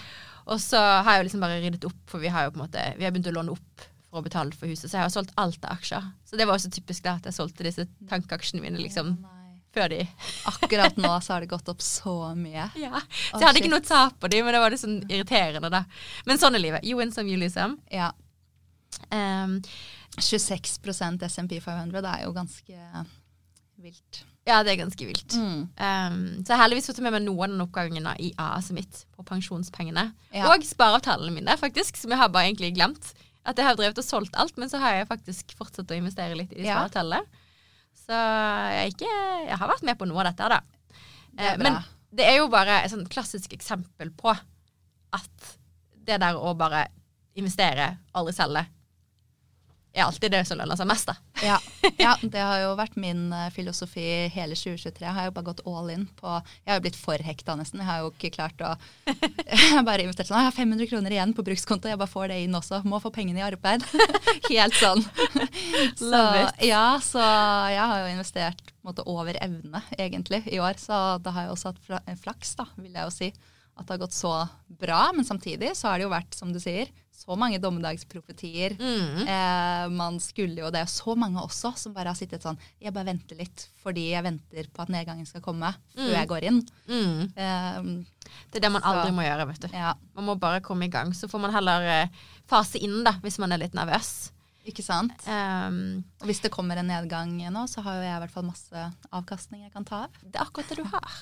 Og 0.48 0.60
så 0.64 0.80
har 0.80 1.14
jeg 1.14 1.22
jo 1.22 1.28
liksom 1.28 1.44
bare 1.44 1.62
ryddet 1.64 1.88
opp, 1.90 2.02
for 2.08 2.24
vi 2.24 2.32
har 2.32 2.48
jo 2.48 2.54
på 2.56 2.62
en 2.62 2.66
måte 2.66 2.84
Vi 2.98 3.04
har 3.06 3.14
begynt 3.14 3.30
å 3.32 3.36
låne 3.36 3.56
opp 3.56 3.88
for 4.08 4.22
å 4.22 4.24
betale 4.24 4.56
for 4.56 4.72
huset, 4.72 4.88
så 4.88 4.96
jeg 4.96 5.04
har 5.04 5.12
solgt 5.12 5.34
alt 5.36 5.66
av 5.68 5.76
aksjer. 5.76 6.06
Så 6.28 6.40
det 6.40 6.48
var 6.48 6.56
også 6.56 6.72
typisk 6.72 7.04
da 7.04 7.18
at 7.20 7.28
jeg 7.28 7.36
solgte 7.36 7.66
disse 7.68 7.88
tankaksjene 8.08 8.64
mine 8.64 8.80
liksom 8.80 9.18
ja, 9.20 9.34
før 9.76 9.92
de 9.92 10.00
Akkurat 10.54 10.96
nå 10.98 11.12
så 11.24 11.36
har 11.36 11.44
det 11.44 11.52
gått 11.52 11.68
opp 11.72 11.84
så 11.84 12.16
mye. 12.38 12.70
Ja. 12.86 13.02
Så 13.12 13.42
jeg 13.42 13.50
hadde 13.50 13.62
ikke 13.62 13.74
noe 13.74 13.86
tap 13.86 14.16
på 14.22 14.32
de, 14.32 14.40
men 14.46 14.56
det 14.56 14.64
var 14.64 14.74
litt 14.74 14.84
sånn 14.84 15.02
irriterende, 15.10 15.72
da. 15.74 15.84
Men 16.30 16.40
sånn 16.42 16.56
er 16.58 16.64
livet. 16.64 16.88
You 16.88 17.02
win 17.02 17.12
some, 17.12 17.28
you 17.28 17.40
lose 17.40 17.58
some. 17.58 17.82
Ja. 17.92 18.14
Um, 19.12 19.60
26 20.18 20.80
SMP 21.28 21.60
500, 21.62 22.02
det 22.02 22.14
er 22.16 22.24
jo 22.26 22.34
ganske 22.34 23.06
vilt. 23.84 24.24
Ja, 24.48 24.62
det 24.64 24.74
er 24.74 24.80
ganske 24.80 25.06
vilt. 25.10 25.36
Mm. 25.36 25.62
Um, 25.76 26.20
så 26.42 26.54
jeg 26.54 26.56
har 26.56 26.64
heldigvis 26.64 26.88
fått 26.90 27.02
med 27.04 27.14
meg 27.18 27.26
noen 27.26 27.58
av 27.58 27.66
oppgavene 27.68 28.14
i 28.24 28.30
AS-et 28.40 28.78
mitt 28.78 29.02
på 29.18 29.26
pensjonspengene. 29.28 30.06
Ja. 30.32 30.48
Og 30.54 30.64
spareavtalene 30.66 31.34
mine, 31.36 31.58
faktisk, 31.60 32.00
som 32.00 32.14
jeg 32.14 32.22
har 32.22 32.32
bare 32.32 32.48
egentlig 32.50 32.74
glemt. 32.78 33.12
At 33.48 33.60
jeg 33.60 33.68
har 33.68 33.76
drevet 33.80 34.00
og 34.00 34.08
solgt 34.08 34.36
alt, 34.40 34.56
men 34.60 34.72
så 34.72 34.80
har 34.84 34.98
jeg 34.98 35.10
faktisk 35.12 35.54
fortsatt 35.60 35.92
å 35.92 36.00
investere 36.00 36.36
litt 36.40 36.52
i 36.56 36.62
de 36.62 36.68
Ja. 36.68 36.80
spareavtalene. 36.80 37.44
Så 38.08 38.16
jeg, 38.16 38.94
ikke, 38.96 39.12
jeg 39.50 39.60
har 39.60 39.68
vært 39.72 39.84
med 39.88 40.00
på 40.00 40.08
noe 40.08 40.24
av 40.24 40.32
dette, 40.32 40.50
da. 40.56 40.62
Det 41.38 41.52
Eh. 41.54 41.58
Men 41.62 41.76
det 42.18 42.26
er 42.26 42.38
jo 42.40 42.48
bare 42.50 42.80
et 42.84 42.92
sånn 42.92 43.08
klassisk 43.12 43.52
eksempel 43.54 44.10
på 44.16 44.32
at 45.14 45.50
det 46.08 46.20
der 46.24 46.40
å 46.40 46.56
bare 46.58 46.88
investere, 47.38 47.98
aldri 48.16 48.34
selge, 48.34 48.64
er 50.00 50.06
alltid 50.06 50.32
det 50.34 50.42
som 50.48 50.60
lønner 50.60 50.78
seg 50.80 50.88
mest, 50.90 51.10
da. 51.10 51.16
Ja, 51.46 51.58
ja, 52.02 52.14
det 52.34 52.42
har 52.42 52.60
jo 52.64 52.74
vært 52.80 52.96
min 53.02 53.28
eh, 53.34 53.48
filosofi 53.56 54.04
hele 54.34 54.56
2023. 54.58 55.04
Jeg 55.06 55.16
har 55.18 55.28
jo 55.30 55.34
bare 55.36 55.48
gått 55.50 55.64
all 55.70 55.90
in 55.94 56.06
på 56.20 56.30
Jeg 56.38 56.70
har 56.72 56.80
jo 56.80 56.86
blitt 56.88 57.00
for 57.00 57.24
hekta 57.30 57.56
nesten. 57.60 57.82
Jeg 57.84 57.90
har 57.90 58.04
jo 58.06 58.12
ikke 58.14 58.32
klart 58.38 58.62
å 58.66 58.72
Jeg 59.48 59.84
bare 59.88 60.06
investert 60.06 60.30
sånn 60.30 60.40
Jeg 60.42 60.50
har 60.50 60.56
500 60.58 60.90
kroner 60.92 61.16
igjen 61.18 61.34
på 61.38 61.46
brukskonto, 61.48 61.90
jeg 61.92 62.00
bare 62.02 62.12
får 62.12 62.32
det 62.34 62.40
inn 62.46 62.58
også. 62.58 62.82
Må 62.90 63.00
få 63.04 63.12
pengene 63.16 63.42
i 63.42 63.46
arbeid. 63.48 63.86
Helt 64.52 64.78
sånn. 64.78 65.04
Så, 65.98 66.24
ja, 66.66 66.86
så 67.04 67.22
jeg 67.74 67.84
har 67.92 68.02
jo 68.04 68.14
investert 68.16 68.62
på 68.70 68.82
en 68.86 68.90
måte 68.92 69.06
over 69.10 69.38
evne, 69.44 69.82
egentlig, 69.98 70.44
i 70.54 70.60
år. 70.64 70.78
Så 70.82 70.96
da 71.24 71.34
har 71.36 71.48
jeg 71.48 71.56
også 71.56 71.72
hatt 71.74 71.82
fla- 71.86 72.18
flaks, 72.22 72.54
da, 72.60 72.68
vil 72.78 72.94
jeg 72.94 73.04
jo 73.10 73.14
si. 73.18 73.32
at 73.78 73.86
det 73.86 73.94
har 73.98 74.04
gått 74.06 74.16
så 74.18 74.32
bra. 74.80 75.02
Men 75.16 75.26
samtidig 75.28 75.74
så 75.78 75.90
har 75.92 76.00
det 76.00 76.08
jo 76.08 76.14
vært, 76.14 76.34
som 76.38 76.54
du 76.54 76.60
sier, 76.64 76.90
så 77.18 77.34
mange 77.40 77.58
dommedagsprofetier. 77.60 78.76
Mm. 78.78 79.24
Eh, 79.28 79.88
man 79.90 80.20
skulle 80.22 80.62
jo, 80.62 80.70
Det 80.72 80.84
er 80.84 80.92
så 80.92 81.16
mange 81.18 81.42
også 81.42 81.72
som 81.78 81.94
bare 81.96 82.12
har 82.14 82.16
sittet 82.20 82.44
sånn 82.46 82.58
Jeg 82.80 82.94
bare 82.94 83.06
venter 83.10 83.36
litt 83.40 83.68
fordi 83.82 84.12
jeg 84.12 84.24
venter 84.24 84.68
på 84.74 84.84
at 84.84 84.90
nedgangen 84.94 85.26
skal 85.26 85.42
komme 85.42 85.74
før 85.96 86.04
Mm. 86.06 86.14
jeg 86.14 86.28
går 86.30 86.44
inn. 86.52 86.62
Mm. 86.88 87.22
Eh, 87.36 88.06
Det 88.52 88.58
er 88.60 88.60
det 88.68 88.72
man 88.72 88.82
Så- 88.82 88.88
aldri 88.92 89.12
må 89.16 89.24
gjøre, 89.24 89.48
vet 89.48 89.60
du. 89.62 89.68
ja, 89.74 89.94
Man 90.16 90.26
må 90.26 90.36
bare 90.40 90.60
komme 90.62 90.84
i 90.86 90.90
gang. 90.90 91.12
Så 91.14 91.28
får 91.30 91.40
man 91.40 91.52
heller 91.54 91.82
eh, 91.82 92.08
fase 92.46 92.76
inn, 92.78 93.04
da, 93.04 93.14
hvis 93.24 93.40
man 93.40 93.52
er 93.52 93.58
litt 93.58 93.74
nervøs. 93.74 94.32
Ikke 94.68 94.86
sant? 94.86 95.14
Um, 95.28 96.04
Og 96.22 96.30
hvis 96.30 96.42
det 96.44 96.52
kommer 96.54 96.80
en 96.80 96.90
nedgang 96.92 97.36
nå, 97.54 97.66
så 97.72 97.84
har 97.86 98.00
jo 98.00 98.06
jeg 98.06 98.16
i 98.16 98.24
hvert 98.26 98.34
fall 98.34 98.48
masse 98.48 98.88
avkastning 99.16 99.64
jeg 99.66 99.74
kan 99.76 99.88
ta 99.88 100.04
av. 100.06 100.18
det 100.24 100.36
er 100.36 100.44
akkurat 100.44 100.74
det 100.74 100.80
du 100.82 100.90
har. 100.92 101.22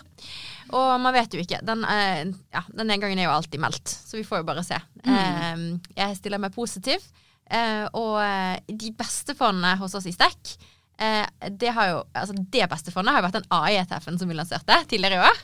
Og 0.76 0.96
man 1.02 1.16
vet 1.16 1.36
jo 1.36 1.44
ikke. 1.44 1.62
Den, 1.66 1.86
uh, 1.86 2.24
ja, 2.56 2.64
den 2.72 2.92
nedgangen 2.92 3.22
er 3.22 3.30
jo 3.30 3.36
alltid 3.36 3.62
meldt, 3.62 3.88
så 3.88 4.18
vi 4.18 4.26
får 4.28 4.42
jo 4.42 4.50
bare 4.50 4.66
se. 4.66 4.80
Eh, 5.06 5.66
jeg 5.96 6.18
stiller 6.18 6.42
meg 6.42 6.56
positiv. 6.56 7.04
Uh, 7.46 7.86
og 7.94 8.16
eh, 8.24 8.56
de 8.74 8.90
beste 8.98 9.36
fondene 9.38 9.76
hos 9.78 9.94
oss 9.98 10.08
i 10.10 10.14
Stek, 10.16 10.56
uh, 10.98 11.26
det 11.54 11.76
har 11.78 11.92
jo 11.92 12.00
Altså 12.18 12.34
det 12.34 12.66
beste 12.72 12.90
fondet 12.90 13.14
har 13.14 13.22
jo 13.22 13.28
vært 13.28 13.38
den 13.38 13.52
AI-ETF-en 13.54 14.18
som 14.18 14.32
vi 14.32 14.38
lanserte 14.38 14.80
tidligere 14.90 15.20
i 15.20 15.28
år. 15.30 15.44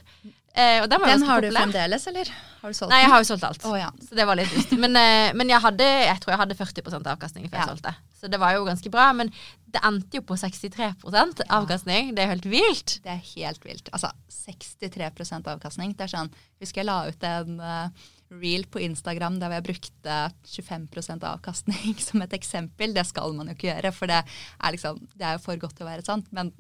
Eh, 0.54 0.88
den 0.88 1.02
var 1.02 1.08
Den 1.08 1.24
har 1.24 1.42
du 1.42 1.52
fremdeles, 1.52 2.08
eller? 2.08 2.32
Har 2.62 2.70
du 2.70 2.76
solgt 2.76 2.92
Nei, 2.92 3.00
jeg 3.06 3.12
har 3.14 3.22
jo 3.24 3.28
solgt 3.30 3.46
alt. 3.48 3.66
Oh, 3.66 3.76
ja. 3.80 3.88
Så 4.04 4.18
det 4.18 4.26
var 4.28 4.36
litt 4.36 4.52
dust. 4.52 4.74
Men, 4.84 4.96
eh, 5.00 5.32
men 5.38 5.50
jeg, 5.50 5.64
hadde, 5.64 5.88
jeg 5.88 6.20
tror 6.22 6.34
jeg 6.34 6.42
hadde 6.44 6.58
40% 6.60 7.12
avkastning 7.14 7.48
før 7.48 7.62
jeg 7.62 7.72
solgte. 7.72 7.94
Så 8.20 8.30
det 8.30 8.40
var 8.42 8.58
jo 8.58 8.66
ganske 8.68 8.92
bra. 8.92 9.08
Men 9.16 9.32
det 9.72 9.82
endte 9.88 10.20
jo 10.20 10.26
på 10.28 10.36
63% 10.36 11.46
avkastning. 11.48 12.12
Det 12.18 12.26
er 12.26 12.34
helt 12.34 12.48
vilt. 12.52 12.98
Det 13.06 13.14
er 13.16 13.22
helt 13.32 13.64
vilt. 13.66 13.92
Altså 13.96 14.12
63% 14.42 15.48
avkastning. 15.56 15.96
Det 15.96 16.10
er 16.10 16.16
sånn, 16.18 16.34
Husker 16.62 16.84
jeg 16.84 16.90
la 16.92 16.98
ut 17.08 17.24
en 17.26 17.56
uh, 17.58 18.10
reel 18.42 18.68
på 18.70 18.84
Instagram 18.84 19.40
der 19.42 19.56
jeg 19.56 19.66
brukte 19.66 20.18
25% 20.46 21.26
avkastning 21.32 21.96
som 22.08 22.22
et 22.28 22.36
eksempel. 22.38 22.94
Det 22.94 23.08
skal 23.08 23.34
man 23.38 23.50
jo 23.50 23.56
ikke 23.56 23.72
gjøre, 23.72 23.94
for 23.96 24.12
det 24.12 24.20
er, 24.20 24.76
liksom, 24.76 25.00
det 25.16 25.28
er 25.28 25.40
jo 25.40 25.46
for 25.48 25.64
godt 25.64 25.80
til 25.80 25.88
å 25.88 25.92
være 25.94 26.06
sant. 26.06 26.28
Men 26.36 26.52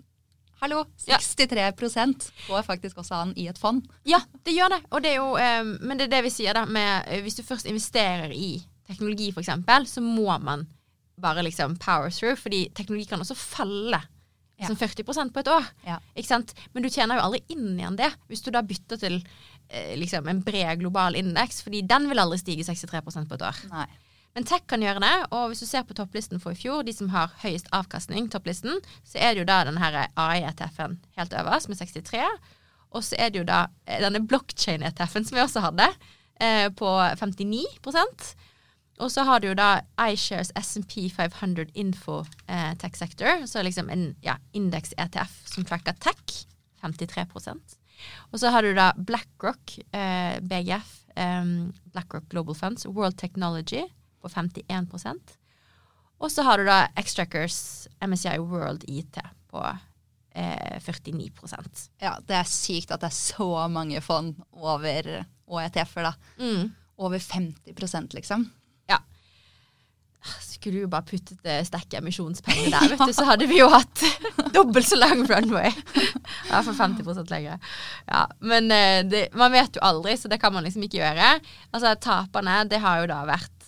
hallo, 0.61 0.83
63% 1.01 2.27
går 2.47 2.65
faktisk 2.67 3.01
også 3.01 3.17
an 3.17 3.33
i 3.39 3.47
et 3.49 3.59
fond. 3.59 3.81
Ja, 4.07 4.21
det 4.45 4.53
gjør 4.55 4.75
det. 4.75 4.81
Og 4.91 5.03
det 5.03 5.13
er 5.13 5.19
jo, 5.19 5.31
um, 5.33 5.73
men 5.81 5.99
det 5.99 6.07
er 6.07 6.15
det 6.15 6.25
vi 6.27 6.33
sier, 6.33 6.55
da. 6.57 6.65
Med, 6.69 7.07
eh, 7.07 7.23
hvis 7.25 7.39
du 7.39 7.43
først 7.45 7.69
investerer 7.69 8.33
i 8.35 8.53
teknologi, 8.87 9.31
f.eks., 9.33 9.51
så 9.89 10.03
må 10.05 10.29
man 10.43 10.67
bare 11.21 11.43
liksom 11.45 11.77
power 11.81 12.09
through. 12.13 12.37
Fordi 12.39 12.67
teknologi 12.77 13.09
kan 13.09 13.21
også 13.21 13.37
falle. 13.37 14.01
Ja. 14.61 14.67
Som 14.69 14.77
40% 14.77 15.33
på 15.33 15.41
et 15.41 15.49
år. 15.49 15.65
Ja. 15.87 15.97
Ikke 16.13 16.29
sant? 16.29 16.53
Men 16.73 16.85
du 16.85 16.89
tjener 16.93 17.17
jo 17.17 17.25
aldri 17.25 17.39
inn 17.49 17.79
igjen 17.79 17.97
det 17.97 18.11
hvis 18.29 18.43
du 18.45 18.51
da 18.53 18.61
bytter 18.61 18.99
til 19.01 19.15
eh, 19.17 19.95
liksom 19.97 20.29
en 20.29 20.43
bred 20.45 20.83
global 20.83 21.17
indeks, 21.17 21.63
fordi 21.65 21.81
den 21.89 22.05
vil 22.11 22.21
aldri 22.21 22.37
stige 22.37 22.67
63% 22.67 23.25
på 23.25 23.39
et 23.39 23.45
år. 23.47 23.63
Nei. 23.71 23.87
Men 24.31 24.47
tech 24.47 24.63
kan 24.69 24.83
gjøre 24.83 25.01
det, 25.03 25.15
og 25.35 25.49
hvis 25.51 25.59
du 25.59 25.67
ser 25.67 25.83
på 25.87 25.95
topplisten 25.97 26.39
for 26.39 26.55
i 26.55 26.59
fjor, 26.59 26.85
de 26.87 26.93
som 26.95 27.09
har 27.11 27.33
høyest 27.41 27.67
avkastning, 27.75 28.29
topplisten, 28.31 28.79
så 29.03 29.19
er 29.19 29.33
det 29.33 29.43
jo 29.43 29.49
da 29.49 29.57
denne 29.67 30.05
AI-ETF-en 30.15 31.01
helt 31.19 31.35
øverst 31.35 31.71
med 31.71 31.81
63. 31.81 32.23
Og 32.95 33.03
så 33.07 33.19
er 33.19 33.31
det 33.31 33.41
jo 33.41 33.47
da 33.47 33.65
eh, 33.87 33.99
denne 34.03 34.23
blockchain-ETF-en 34.27 35.27
som 35.27 35.35
vi 35.35 35.43
også 35.43 35.65
hadde, 35.67 35.89
eh, 36.39 36.69
på 36.71 36.95
59% 37.19 38.31
Og 39.01 39.11
så 39.11 39.23
har 39.25 39.39
du 39.41 39.49
jo 39.49 39.57
da 39.57 39.81
iShares 40.11 40.51
SMP 40.55 41.09
500 41.11 41.71
Info 41.75 42.21
eh, 42.47 42.73
Tech 42.79 42.95
Sector, 42.95 43.45
så 43.47 43.63
liksom 43.63 43.89
en 43.89 44.11
ja, 44.23 44.37
indeks-ETF 44.53 45.39
som 45.49 45.67
tracker 45.67 45.97
tech, 45.99 46.45
53% 46.83 47.79
Og 48.31 48.39
så 48.39 48.51
har 48.51 48.63
du 48.63 48.73
da 48.77 48.91
BlackRock, 48.95 49.79
eh, 49.91 50.39
BGF, 50.39 50.99
eh, 51.15 51.49
BlackRock 51.91 52.29
Global 52.29 52.55
Funds, 52.55 52.85
World 52.85 53.17
Technology 53.17 53.89
på 54.21 54.29
51% 54.29 55.35
Og 56.21 56.31
så 56.31 56.45
har 56.47 56.61
du 56.61 56.69
da 56.69 56.83
Extrackers 56.99 57.87
MSCI 58.01 58.37
World 58.39 58.85
IT 58.87 59.17
på 59.51 59.63
eh, 60.33 60.77
49% 60.79 61.87
Ja, 62.01 62.15
det 62.27 62.37
er 62.39 62.49
sykt 62.49 62.93
at 62.93 63.03
det 63.03 63.11
er 63.11 63.17
så 63.17 63.67
mange 63.71 64.01
fond 64.05 64.35
over 64.51 65.13
og 65.51 65.59
ETF-er, 65.65 66.11
da. 66.11 66.13
mm. 66.39 66.69
Over 67.01 67.19
50 67.19 68.13
liksom. 68.13 68.45
Ja. 68.87 68.99
Skulle 70.45 70.83
jo 70.83 70.89
bare 70.91 71.07
puttet 71.07 71.41
uh, 71.43 71.59
stekk 71.65 71.95
emisjonspenger 71.97 72.69
der, 72.75 72.91
vet 72.93 73.01
du, 73.09 73.13
så 73.17 73.25
hadde 73.25 73.47
vi 73.49 73.57
jo 73.57 73.67
hatt 73.73 74.03
dobbelt 74.55 74.87
så 74.87 74.99
lang 75.01 75.25
runway. 75.27 75.71
Ja, 76.51 76.59
for 76.65 76.75
50% 76.75 77.29
lenger. 77.31 77.59
Ja, 78.07 78.25
men 78.43 78.71
eh, 78.75 79.01
det, 79.07 79.21
man 79.39 79.53
vet 79.53 79.77
jo 79.77 79.83
aldri, 79.87 80.17
så 80.19 80.27
det 80.27 80.39
kan 80.41 80.51
man 80.53 80.65
liksom 80.65 80.83
ikke 80.83 80.99
gjøre. 80.99 81.27
Altså, 81.71 81.93
taperne, 82.03 82.57
det 82.67 82.81
har 82.83 82.99
jo 83.01 83.07
da 83.11 83.21
vært 83.29 83.60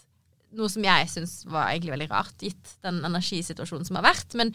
noe 0.58 0.72
som 0.72 0.86
jeg 0.86 1.10
syns 1.12 1.36
var 1.50 1.72
egentlig 1.72 1.94
veldig 1.96 2.10
rart, 2.12 2.36
gitt 2.42 2.76
den 2.86 3.02
energisituasjonen 3.06 3.88
som 3.88 4.00
har 4.00 4.08
vært. 4.08 4.36
Men 4.40 4.54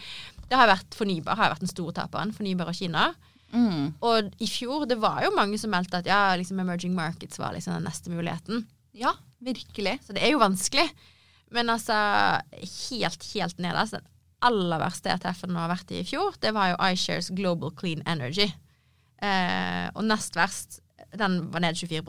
det 0.48 0.58
har 0.58 0.70
vært 0.70 0.96
fornybar 0.96 1.38
har 1.38 1.52
vært 1.54 1.64
den 1.64 1.72
store 1.72 1.96
taperen. 1.96 2.34
Fornybar 2.36 2.70
og 2.70 2.78
Kina. 2.78 3.10
Mm. 3.52 3.94
Og 4.04 4.28
i 4.44 4.48
fjor, 4.50 4.84
det 4.88 4.98
var 5.00 5.22
jo 5.24 5.34
mange 5.36 5.58
som 5.60 5.72
meldte 5.72 6.02
at 6.02 6.08
ja, 6.08 6.20
liksom 6.38 6.60
emerging 6.62 6.94
markets 6.96 7.40
var 7.40 7.56
liksom 7.56 7.76
den 7.78 7.88
neste 7.88 8.12
muligheten. 8.12 8.66
Ja, 8.96 9.14
virkelig. 9.44 9.98
Så 10.04 10.16
det 10.16 10.24
er 10.24 10.34
jo 10.34 10.42
vanskelig. 10.42 10.88
Men 11.54 11.72
altså, 11.72 11.96
helt, 12.52 13.24
helt 13.32 13.60
nederst, 13.62 13.96
den 13.96 14.08
aller 14.44 14.82
verste 14.82 15.10
ETF-en 15.14 15.56
har 15.58 15.72
vært 15.72 15.92
i 15.94 16.02
i 16.02 16.06
fjor, 16.06 16.36
det 16.42 16.52
var 16.54 16.72
jo 16.72 16.80
iShares 16.92 17.32
Global 17.34 17.72
Clean 17.74 18.04
Energy. 18.06 18.50
Eh, 19.18 19.86
og 19.96 20.04
nest 20.06 20.36
verst, 20.38 20.78
den 21.16 21.40
var 21.52 21.64
ned 21.64 21.78
24 21.78 22.04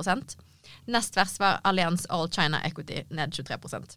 Nest 0.86 1.18
verst 1.18 1.40
var 1.40 1.60
Allianz 1.64 2.06
All 2.10 2.30
China 2.32 2.62
Equity, 2.66 3.04
ned 3.10 3.34
23% 3.34 3.96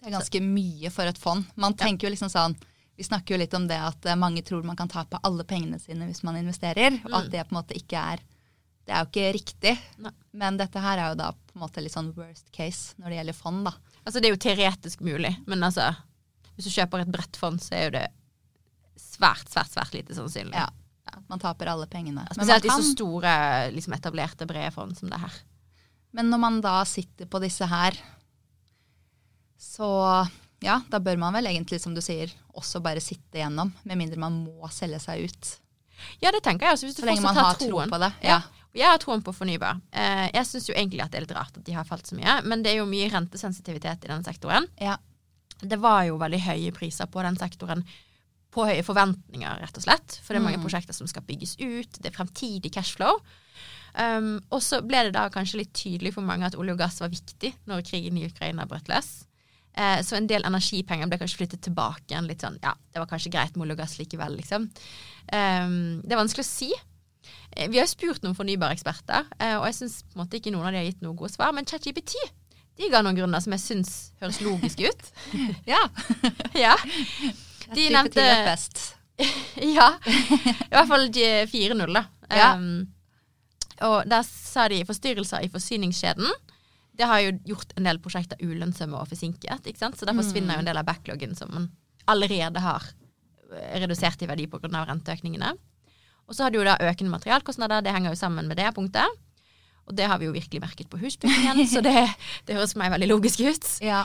Det 0.00 0.08
er 0.08 0.16
ganske 0.16 0.40
mye 0.44 0.90
for 0.94 1.08
et 1.08 1.18
fond. 1.18 1.44
Man 1.54 1.76
tenker 1.78 2.08
jo 2.08 2.14
liksom 2.14 2.30
sånn 2.32 2.56
Vi 2.96 3.04
snakker 3.04 3.34
jo 3.34 3.40
litt 3.42 3.54
om 3.54 3.66
det 3.68 3.78
at 3.80 4.06
eh, 4.06 4.16
mange 4.16 4.42
tror 4.46 4.64
man 4.64 4.78
kan 4.78 4.88
tape 4.88 5.20
alle 5.22 5.44
pengene 5.44 5.78
sine 5.82 6.08
hvis 6.08 6.22
man 6.24 6.38
investerer, 6.40 7.00
og 7.04 7.20
at 7.20 7.30
det 7.32 7.44
på 7.44 7.54
en 7.54 7.60
måte 7.60 7.76
ikke 7.76 8.00
er 8.14 8.22
Det 8.86 8.94
er 8.94 9.02
jo 9.02 9.10
ikke 9.10 9.30
riktig. 9.34 9.74
Nei. 9.98 10.12
Men 10.32 10.56
dette 10.60 10.80
her 10.80 11.00
er 11.02 11.12
jo 11.12 11.18
da 11.18 11.32
på 11.32 11.56
en 11.56 11.64
måte 11.64 11.82
litt 11.82 11.94
sånn 11.96 12.12
worst 12.16 12.52
case 12.54 12.94
når 13.00 13.10
det 13.10 13.20
gjelder 13.20 13.36
fond, 13.36 13.64
da. 13.66 13.74
Altså, 14.04 14.20
det 14.20 14.28
er 14.28 14.36
jo 14.36 14.44
teoretisk 14.44 15.00
mulig, 15.02 15.32
men 15.46 15.64
altså 15.66 15.90
Hvis 16.54 16.68
du 16.68 16.76
kjøper 16.76 17.02
et 17.02 17.12
bredt 17.12 17.36
fond, 17.36 17.60
så 17.60 17.74
er 17.74 17.84
jo 17.88 17.94
det 17.98 18.06
svært, 18.96 19.48
svært, 19.50 19.72
svært 19.74 19.96
lite 19.96 20.14
sannsynlig. 20.16 20.56
Ja. 20.56 20.70
Man 21.28 21.40
taper 21.42 21.70
alle 21.70 21.86
pengene. 21.90 22.26
Spesielt 22.34 22.64
i 22.64 22.72
så 22.72 22.82
store, 22.92 23.32
liksom 23.74 23.94
etablerte, 23.96 24.46
brede 24.48 24.70
fond 24.74 24.96
som 24.98 25.10
det 25.10 25.20
her. 25.22 25.36
Men 26.12 26.30
når 26.30 26.38
man 26.38 26.60
da 26.64 26.84
sitter 26.84 27.26
på 27.26 27.40
disse 27.42 27.66
her, 27.66 27.96
så 29.58 29.88
ja, 30.64 30.80
da 30.90 31.00
bør 31.02 31.18
man 31.20 31.34
vel 31.36 31.48
egentlig, 31.50 31.80
som 31.82 31.94
du 31.96 32.00
sier, 32.04 32.30
også 32.56 32.80
bare 32.84 33.02
sitte 33.04 33.40
gjennom. 33.40 33.72
Med 33.84 33.98
mindre 34.00 34.20
man 34.20 34.38
må 34.46 34.68
selge 34.72 35.00
seg 35.02 35.26
ut. 35.28 35.50
Ja, 36.20 36.30
det 36.32 36.42
tenker 36.44 36.66
jeg. 36.66 36.76
Altså, 36.76 36.86
hvis 36.88 36.96
du 36.98 37.02
Så 37.02 37.08
lenge 37.08 37.24
man 37.24 37.36
har 37.36 37.56
tro 37.56 37.68
troen 37.70 37.92
på 37.92 38.00
det. 38.00 38.12
Ja. 38.24 38.38
Ja. 38.38 38.62
Jeg 38.76 38.90
har 38.92 38.98
troen 39.00 39.22
på 39.24 39.32
fornybar. 39.32 39.78
Eh, 39.96 40.26
jeg 40.34 40.44
syns 40.48 40.66
jo 40.68 40.74
egentlig 40.76 41.00
at 41.00 41.12
det 41.12 41.22
er 41.22 41.24
litt 41.24 41.36
rart 41.36 41.54
at 41.56 41.64
de 41.64 41.72
har 41.72 41.86
falt 41.88 42.04
så 42.08 42.16
mye, 42.18 42.34
men 42.44 42.60
det 42.64 42.74
er 42.74 42.82
jo 42.82 42.88
mye 42.88 43.08
rentesensitivitet 43.12 44.04
i 44.04 44.10
den 44.10 44.24
sektoren. 44.26 44.66
Ja. 44.80 44.98
Det 45.62 45.78
var 45.80 46.02
jo 46.04 46.18
veldig 46.20 46.42
høye 46.44 46.74
priser 46.76 47.08
på 47.08 47.22
den 47.24 47.38
sektoren. 47.40 47.84
På 48.52 48.66
høye 48.68 48.84
forventninger, 48.84 49.62
rett 49.64 49.80
og 49.80 49.84
slett. 49.86 50.18
For 50.24 50.34
det 50.34 50.42
er 50.42 50.44
mange 50.44 50.60
Mm. 50.60 50.66
prosjekter 50.68 50.92
som 50.96 51.08
skal 51.08 51.24
bygges 51.24 51.56
ut. 51.60 51.92
Det 52.00 52.12
er 52.12 52.16
fremtidig 52.16 52.72
cashflow. 52.72 53.20
Um, 53.96 54.34
og 54.52 54.60
så 54.60 54.82
ble 54.84 55.06
det 55.06 55.14
da 55.16 55.26
kanskje 55.32 55.62
litt 55.62 55.72
tydelig 55.76 56.12
for 56.16 56.26
mange 56.26 56.44
at 56.48 56.58
olje 56.58 56.74
og 56.74 56.82
gass 56.82 57.00
var 57.00 57.12
viktig 57.12 57.54
når 57.70 57.86
krigen 57.86 58.18
i 58.20 58.26
Ukraina 58.28 58.66
brøt 58.68 58.90
løs. 58.92 59.24
Eh, 59.76 60.00
så 60.04 60.16
en 60.16 60.28
del 60.28 60.44
energipenger 60.48 61.08
ble 61.08 61.18
kanskje 61.20 61.42
flyttet 61.42 61.64
tilbake 61.66 62.08
igjen. 62.08 62.28
Litt 62.28 62.44
sånn, 62.44 62.56
ja, 62.64 62.72
det 62.92 63.02
var 63.02 63.08
kanskje 63.10 63.32
greit 63.34 63.56
med 63.56 63.66
olje 63.66 63.76
og 63.76 63.82
gass 63.82 63.96
likevel, 64.00 64.38
liksom. 64.38 64.70
Um, 65.32 65.76
det 66.04 66.16
er 66.16 66.20
vanskelig 66.22 66.46
å 66.46 66.48
si. 66.48 66.70
Eh, 67.52 67.68
Vi 67.68 67.76
har 67.76 67.84
jo 67.84 67.92
spurt 67.92 68.24
noen 68.24 68.36
fornybareksperter, 68.38 69.28
eh, 69.36 69.56
og 69.58 69.68
jeg 69.68 69.78
syns 69.82 70.00
ikke 70.40 70.54
noen 70.54 70.68
av 70.68 70.72
de 70.72 70.80
har 70.80 70.88
gitt 70.88 71.04
noen 71.04 71.16
gode 71.20 71.34
svar. 71.36 71.52
Men 71.56 71.68
ChatGPT 71.68 72.16
de 72.76 72.90
ga 72.92 73.00
noen 73.04 73.16
grunner 73.16 73.40
som 73.40 73.54
jeg 73.56 73.62
syns 73.62 73.92
høres 74.20 74.40
logiske 74.44 74.90
ut. 74.90 75.06
ja. 75.72 75.80
ja. 76.66 76.76
De 77.72 77.88
nevnte 77.92 78.26
best. 78.48 78.82
ja. 79.76 79.94
I 80.04 80.72
hvert 80.72 80.90
fall 80.90 81.08
de 81.12 81.30
4-0, 81.52 81.84
da. 81.96 82.04
Ja. 82.32 82.50
Og 83.84 84.08
der 84.08 84.22
sa 84.24 84.68
de 84.72 84.84
forstyrrelser 84.88 85.44
i 85.44 85.50
forsyningskjeden. 85.52 86.28
Det 86.96 87.08
har 87.08 87.20
jo 87.20 87.34
gjort 87.52 87.74
en 87.76 87.88
del 87.88 88.00
prosjekter 88.00 88.40
ulønnsomme 88.40 88.96
og 88.96 89.10
forsinket. 89.10 89.66
ikke 89.66 89.82
sant? 89.82 89.98
Så 89.98 90.08
der 90.08 90.16
forsvinner 90.16 90.56
jo 90.56 90.64
en 90.64 90.70
del 90.70 90.80
av 90.80 90.86
backloggen 90.88 91.36
som 91.36 91.52
man 91.52 91.68
allerede 92.08 92.62
har 92.62 92.86
eh, 93.52 93.80
redusert 93.82 94.22
i 94.22 94.30
verdi 94.30 94.46
pga. 94.48 94.84
renteøkningene. 94.88 95.52
Og 96.26 96.34
så 96.34 96.46
har 96.46 96.50
du 96.50 96.58
jo 96.58 96.66
da 96.66 96.78
økende 96.80 97.12
materialkostnader, 97.12 97.84
det 97.84 97.92
henger 97.94 98.14
jo 98.14 98.18
sammen 98.18 98.48
med 98.48 98.58
det 98.58 98.72
punktet. 98.74 99.06
Og 99.86 99.94
det 99.94 100.08
har 100.10 100.18
vi 100.18 100.26
jo 100.26 100.34
virkelig 100.34 100.62
merket 100.62 100.88
på 100.90 100.98
husbyggingen, 100.98 101.66
så 101.70 101.82
det, 101.84 102.08
det 102.46 102.56
høres 102.56 102.72
for 102.74 102.82
meg 102.82 102.94
veldig 102.96 103.12
logisk 103.12 103.44
ut. 103.46 103.68
Ja. 103.92 104.04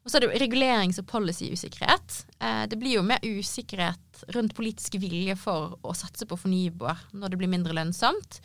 Og 0.00 0.08
så 0.08 0.16
er 0.16 0.24
det 0.24 0.30
jo 0.30 0.38
regulerings- 0.40 0.96
og 1.02 1.04
policyusikkerhet. 1.10 2.14
Eh, 2.40 2.62
det 2.72 2.78
blir 2.80 2.96
jo 2.96 3.02
mer 3.04 3.20
usikkerhet 3.20 4.22
rundt 4.32 4.54
politisk 4.56 4.96
vilje 4.96 5.36
for 5.36 5.76
å 5.84 5.92
satse 5.94 6.24
på 6.26 6.38
fornybar 6.40 7.02
når 7.12 7.34
det 7.34 7.38
blir 7.42 7.52
mindre 7.52 7.76
lønnsomt. 7.76 8.40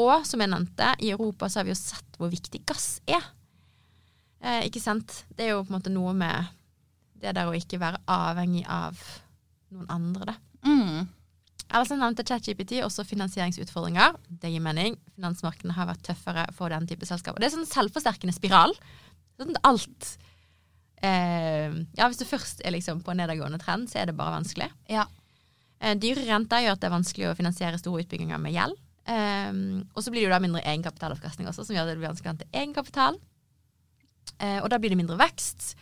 Og 0.00 0.26
som 0.28 0.40
jeg 0.40 0.52
nevnte, 0.52 0.94
i 1.04 1.12
Europa 1.12 1.48
så 1.50 1.60
har 1.60 1.68
vi 1.68 1.74
jo 1.74 1.78
sett 1.80 2.18
hvor 2.20 2.32
viktig 2.32 2.62
gass 2.68 2.98
er. 3.08 3.24
Eh, 4.40 4.66
ikke 4.68 4.82
sant? 4.82 5.22
Det 5.36 5.46
er 5.46 5.54
jo 5.54 5.64
på 5.64 5.72
en 5.72 5.78
måte 5.78 5.92
noe 5.92 6.14
med 6.16 6.50
det 7.20 7.34
der 7.36 7.48
å 7.48 7.56
ikke 7.56 7.80
være 7.80 8.00
avhengig 8.08 8.64
av 8.70 9.00
noen 9.74 9.90
andre, 9.92 10.32
da. 10.32 10.36
Mm. 10.64 11.08
Eller 11.70 11.86
som 11.86 12.00
nevnte 12.00 12.24
ChatGPT, 12.26 12.80
også 12.82 13.04
finansieringsutfordringer. 13.06 14.16
Det 14.42 14.50
gir 14.50 14.64
mening. 14.64 14.96
Finansmarkedene 15.14 15.76
har 15.76 15.86
vært 15.92 16.02
tøffere 16.08 16.48
for 16.56 16.72
den 16.72 16.88
type 16.90 17.06
selskaper. 17.06 17.38
Det 17.38 17.50
er 17.50 17.54
sånn 17.54 17.68
selvforsterkende 17.70 18.34
spiral. 18.34 18.74
Sånn 19.38 19.54
alt 19.68 20.08
eh, 21.06 21.70
Ja, 21.96 22.08
hvis 22.08 22.18
du 22.20 22.26
først 22.28 22.64
er 22.64 22.74
liksom 22.74 23.04
på 23.06 23.14
en 23.14 23.22
nedadgående 23.22 23.60
trend, 23.62 23.86
så 23.92 24.02
er 24.02 24.10
det 24.10 24.18
bare 24.18 24.34
vanskelig. 24.40 24.66
Ja. 24.90 25.06
Eh, 25.78 25.94
dyre 26.00 26.26
renter 26.26 26.64
gjør 26.64 26.74
at 26.74 26.82
det 26.82 26.90
er 26.90 26.96
vanskelig 26.96 27.30
å 27.30 27.36
finansiere 27.38 27.80
store 27.80 28.02
utbygginger 28.04 28.42
med 28.42 28.56
gjeld. 28.56 28.80
Eh, 29.10 29.52
og 29.94 30.04
så 30.04 30.12
blir 30.12 30.22
det 30.22 30.28
jo 30.28 30.34
da 30.34 30.42
mindre 30.42 30.62
egenkapitalavkastning 30.62 31.50
også, 31.50 31.66
som 31.66 31.76
gjør 31.76 31.88
at 31.88 31.92
det 31.92 32.00
blir 32.00 32.10
vanskelig 32.10 32.30
å 32.30 32.34
hente 32.34 32.50
egenkapital. 32.52 33.20
Uh, 34.40 34.60
og 34.62 34.68
da 34.72 34.78
blir 34.80 34.92
det 34.92 35.00
mindre 35.00 35.18
vekst, 35.20 35.74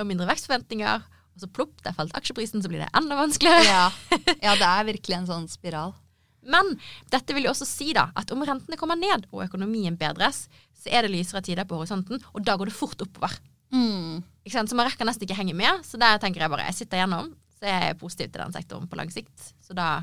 og 0.00 0.08
mindre 0.08 0.26
vekstforventninger. 0.30 1.04
Og 1.32 1.42
så 1.42 1.48
plopp, 1.48 1.74
der 1.84 1.94
falt 1.96 2.14
aksjeprisen, 2.18 2.62
så 2.64 2.70
blir 2.70 2.82
det 2.82 2.90
enda 2.96 3.16
vanskeligere. 3.18 3.64
Ja. 3.68 3.84
ja, 4.46 4.56
det 4.58 4.68
er 4.68 4.88
virkelig 4.88 5.18
en 5.18 5.28
sånn 5.28 5.46
spiral. 5.50 5.94
Men 6.42 6.74
dette 7.12 7.36
vil 7.36 7.46
jo 7.46 7.52
også 7.52 7.68
si 7.68 7.92
da, 7.94 8.08
at 8.18 8.32
om 8.34 8.42
rentene 8.44 8.78
kommer 8.80 8.98
ned 8.98 9.28
og 9.30 9.44
økonomien 9.44 9.96
bedres, 9.98 10.44
så 10.74 10.90
er 10.90 11.06
det 11.06 11.12
lysere 11.12 11.44
tider 11.46 11.68
på 11.68 11.78
horisonten, 11.78 12.18
og 12.34 12.44
da 12.44 12.56
går 12.58 12.72
det 12.72 12.76
fort 12.76 13.04
oppover. 13.04 13.36
Mm. 13.72 14.24
Så 14.50 14.64
man 14.74 14.88
rekker 14.88 15.06
nesten 15.08 15.24
ikke 15.24 15.38
henge 15.38 15.54
med. 15.56 15.84
Så 15.86 16.00
der 16.00 16.18
tenker 16.20 16.42
jeg 16.42 16.52
bare 16.52 16.66
jeg 16.68 16.80
sitter 16.82 17.04
gjennom, 17.04 17.30
så 17.56 17.70
jeg 17.70 17.92
er 17.92 18.00
positiv 18.00 18.32
til 18.32 18.42
den 18.42 18.56
sektoren 18.56 18.90
på 18.90 18.98
lang 18.98 19.12
sikt. 19.14 19.52
Så 19.62 19.76
da, 19.78 20.02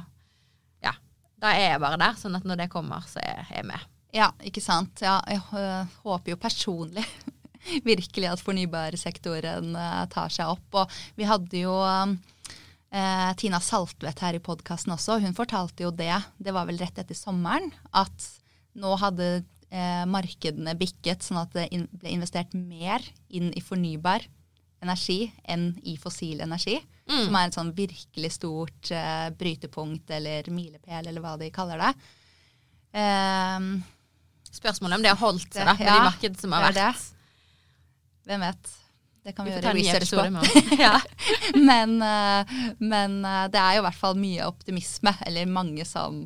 da 1.39 1.53
er 1.55 1.74
jeg 1.74 1.84
bare 1.84 2.00
der. 2.01 2.17
Sånn 2.19 2.38
at 2.39 2.48
når 2.48 2.63
det 2.63 2.72
kommer, 2.74 3.05
så 3.10 3.22
er 3.24 3.48
jeg 3.53 3.67
med. 3.69 3.86
Ja, 4.15 4.31
ikke 4.46 4.63
sant. 4.63 5.03
Ja, 5.05 5.19
jeg 5.29 5.43
øh, 5.53 6.00
håper 6.05 6.34
jo 6.34 6.39
personlig 6.41 7.05
virkelig 7.91 8.31
at 8.31 8.43
fornybarsektoren 8.43 9.75
øh, 9.75 10.01
tar 10.12 10.34
seg 10.34 10.55
opp. 10.55 10.81
Og 10.81 11.00
vi 11.19 11.27
hadde 11.29 11.62
jo 11.62 11.75
eh, 11.86 13.29
Tina 13.39 13.62
Saltvedt 13.63 14.24
her 14.25 14.38
i 14.38 14.43
podkasten 14.43 14.96
også. 14.96 15.19
Hun 15.24 15.38
fortalte 15.38 15.86
jo 15.86 15.93
det, 15.93 16.15
det 16.41 16.55
var 16.55 16.69
vel 16.69 16.81
rett 16.81 16.98
etter 17.01 17.17
sommeren, 17.17 17.72
at 17.93 18.29
nå 18.79 18.96
hadde 19.01 19.29
eh, 19.69 20.03
markedene 20.10 20.75
bikket 20.79 21.25
sånn 21.25 21.41
at 21.43 21.53
det 21.55 21.69
ble 21.69 22.13
investert 22.13 22.55
mer 22.58 23.05
inn 23.29 23.53
i 23.53 23.63
fornybar 23.63 24.25
energi 24.84 25.27
enn 25.50 25.74
i 25.84 25.98
fossil 26.00 26.41
energi. 26.46 26.79
Mm. 27.09 27.23
Som 27.25 27.37
er 27.39 27.47
et 27.49 27.55
sånn 27.57 27.69
virkelig 27.73 28.29
stort 28.35 28.91
uh, 28.93 29.29
brytepunkt 29.37 30.11
eller 30.13 30.49
milepæl, 30.53 31.07
eller 31.09 31.23
hva 31.23 31.35
de 31.41 31.49
kaller 31.53 31.81
det. 31.81 31.93
Um, 32.93 33.79
Spørsmålet 34.49 34.97
om 34.97 35.05
det 35.05 35.11
har 35.13 35.21
holdt 35.21 35.53
seg 35.53 35.65
da, 35.65 35.73
med 35.77 35.85
Ja, 35.85 35.95
de 35.95 36.09
markedene 36.09 36.41
som 36.41 36.53
har 36.57 36.69
det 36.73 36.85
vært. 36.85 37.07
hvem 38.29 38.45
vet? 38.45 38.71
Det 39.25 39.33
kan 39.35 39.45
vi, 39.45 39.51
Vi 39.51 39.57
gjøre 39.59 39.73
research 39.77 40.13
på. 40.15 40.75
ja. 40.85 40.95
men, 41.69 41.97
uh, 42.01 42.57
men 42.79 43.19
uh, 43.25 43.45
det 43.51 43.61
er 43.61 43.77
jo 43.77 43.83
i 43.83 43.87
hvert 43.89 43.99
fall 43.99 44.17
mye 44.17 44.47
optimisme, 44.47 45.13
eller 45.27 45.49
mange 45.49 45.85
som 45.85 46.23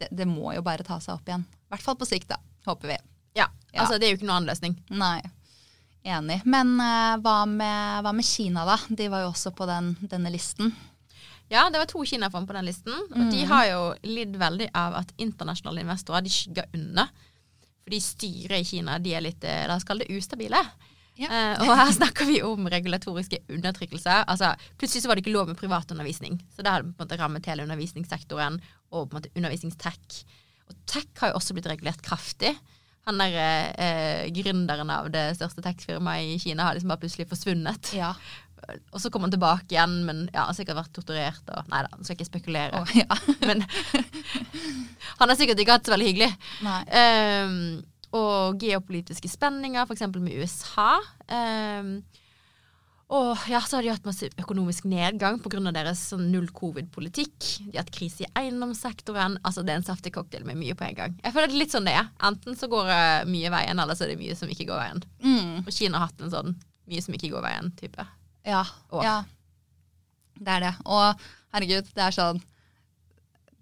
det, 0.00 0.08
det 0.10 0.26
må 0.26 0.54
jo 0.56 0.62
bare 0.66 0.86
ta 0.86 0.98
seg 1.02 1.14
opp 1.18 1.28
igjen. 1.30 1.44
I 1.46 1.74
hvert 1.74 1.84
fall 1.84 1.98
på 1.98 2.08
sikt, 2.08 2.30
da. 2.30 2.40
Håper 2.66 2.94
vi. 2.94 2.98
ja. 3.38 3.50
Ja. 3.74 3.82
Altså, 3.82 3.98
det 3.98 4.06
er 4.06 4.14
jo 4.14 4.20
ikke 4.20 4.28
noen 4.28 4.36
annen 4.38 4.52
løsning. 4.52 4.76
Nei. 4.94 5.18
Enig. 6.04 6.42
Men 6.44 6.74
uh, 6.76 7.16
hva, 7.24 7.38
med, 7.48 8.02
hva 8.04 8.12
med 8.12 8.26
Kina, 8.28 8.66
da? 8.68 8.76
De 8.88 9.08
var 9.08 9.24
jo 9.24 9.30
også 9.32 9.54
på 9.56 9.68
den, 9.68 9.94
denne 10.04 10.32
listen. 10.32 10.74
Ja, 11.52 11.68
det 11.72 11.80
var 11.80 11.88
to 11.88 12.02
Kina-fond 12.04 12.48
på 12.48 12.56
den 12.56 12.66
listen. 12.68 12.92
Og 12.92 13.30
de 13.32 13.44
har 13.48 13.68
jo 13.70 13.84
lidd 14.06 14.36
veldig 14.40 14.70
av 14.76 14.96
at 15.00 15.12
internasjonale 15.20 15.84
investorer 15.84 16.24
de 16.24 16.32
skygger 16.32 16.68
unna. 16.76 17.06
Fordi 17.84 18.00
styret 18.00 18.64
i 18.64 18.68
Kina 18.68 18.98
de 19.00 19.12
er 19.16 19.24
litt, 19.24 19.44
eh, 19.44 19.66
la 19.68 19.76
oss 19.76 19.84
kalle 19.84 20.06
det 20.06 20.16
ustabile. 20.16 20.60
Ja. 21.20 21.28
Uh, 21.30 21.68
og 21.68 21.76
her 21.78 21.92
snakker 21.94 22.26
vi 22.26 22.40
om 22.42 22.66
regulatoriske 22.68 23.44
undertrykkelser. 23.54 24.24
Altså, 24.28 24.54
plutselig 24.80 25.04
så 25.04 25.10
var 25.10 25.16
det 25.16 25.24
ikke 25.24 25.36
lov 25.36 25.52
med 25.52 25.60
privatundervisning. 25.60 26.40
Så 26.52 26.64
det 26.64 26.72
hadde 26.72 26.88
på 26.90 27.04
en 27.04 27.06
måte 27.06 27.20
rammet 27.20 27.48
hele 27.48 27.68
undervisningssektoren 27.68 28.58
og 28.90 29.10
på 29.10 29.14
en 29.14 29.20
måte 29.20 29.34
undervisningstech. 29.36 30.24
Og 30.68 30.80
tech 30.90 31.12
har 31.20 31.32
jo 31.32 31.38
også 31.38 31.56
blitt 31.56 31.68
regulert 31.70 32.02
kraftig. 32.04 32.56
Han 33.04 33.20
der 33.20 33.34
eh, 33.76 34.22
gründeren 34.32 34.90
av 34.92 35.10
det 35.12 35.26
største 35.38 35.64
tech-firmaet 35.64 36.34
i 36.34 36.38
Kina 36.40 36.68
har 36.68 36.76
liksom 36.76 36.92
bare 36.92 37.02
plutselig 37.02 37.28
forsvunnet. 37.28 37.92
Ja. 37.96 38.14
Og 38.64 39.00
så 39.02 39.10
kom 39.12 39.26
han 39.26 39.32
tilbake 39.34 39.74
igjen, 39.74 39.98
men 40.06 40.22
ja, 40.30 40.44
han 40.44 40.52
har 40.52 40.56
sikkert 40.56 40.78
vært 40.78 40.94
torturert 40.96 41.50
og 41.52 41.66
Nei 41.68 41.82
da, 41.84 41.98
skal 42.00 42.16
ikke 42.16 42.28
spekulere. 42.30 42.80
Oh, 42.80 42.94
ja. 42.96 43.18
Men 43.48 43.60
han 45.20 45.28
har 45.28 45.36
sikkert 45.36 45.60
ikke 45.60 45.76
hatt 45.76 45.84
det 45.84 45.90
så 45.90 45.96
veldig 45.96 46.08
hyggelig. 46.08 46.30
Ehm, 46.96 47.58
og 48.16 48.62
geopolitiske 48.62 49.28
spenninger, 49.28 49.84
f.eks. 49.84 50.06
med 50.16 50.40
USA. 50.40 50.94
Ehm, 51.28 51.98
og 53.12 53.36
ja, 53.50 53.60
så 53.60 53.76
har 53.76 53.84
de 53.84 53.90
hatt 53.92 54.06
masse 54.08 54.30
økonomisk 54.40 54.86
nedgang 54.88 55.36
pga. 55.42 55.60
deres 55.76 56.00
sånn 56.08 56.30
null 56.32 56.48
covid-politikk. 56.48 57.36
De 57.68 57.76
har 57.76 57.84
hatt 57.84 57.92
krise 57.92 58.24
i 58.24 58.30
eiendomssektoren. 58.40 59.36
Altså 59.44 59.62
Det 59.62 59.74
er 59.74 59.82
en 59.82 59.86
saftig 59.86 60.14
cocktail 60.14 60.46
med 60.48 60.56
mye 60.56 60.74
på 60.74 60.86
en 60.88 60.96
gang. 60.96 61.18
Jeg 61.22 61.34
føler 61.34 61.52
det 61.52 61.54
er 61.54 61.62
litt 61.64 61.74
sånn 61.74 61.84
det 61.84 61.94
er. 62.00 62.08
Enten 62.24 62.56
så 62.56 62.68
går 62.72 62.88
det 62.88 63.04
mye 63.28 63.52
veien, 63.52 63.78
eller 63.78 63.94
så 63.94 64.06
er 64.06 64.14
det 64.14 64.22
mye 64.22 64.36
som 64.38 64.48
ikke 64.48 64.68
går 64.70 64.80
veien. 64.80 65.04
Mm. 65.20 65.66
Og 65.66 65.70
Kina 65.70 66.00
har 66.00 66.08
hatt 66.08 66.24
en 66.24 66.32
sånn 66.32 66.56
mye 66.88 67.04
som 67.04 67.14
ikke 67.18 67.32
går 67.34 67.44
veien-type. 67.44 68.08
Ja, 68.48 68.64
ja. 69.04 69.18
Det 70.40 70.56
er 70.56 70.64
det. 70.64 70.74
Og 70.88 71.28
herregud, 71.54 71.92
det 71.94 72.08
er 72.08 72.16
sånn 72.16 72.40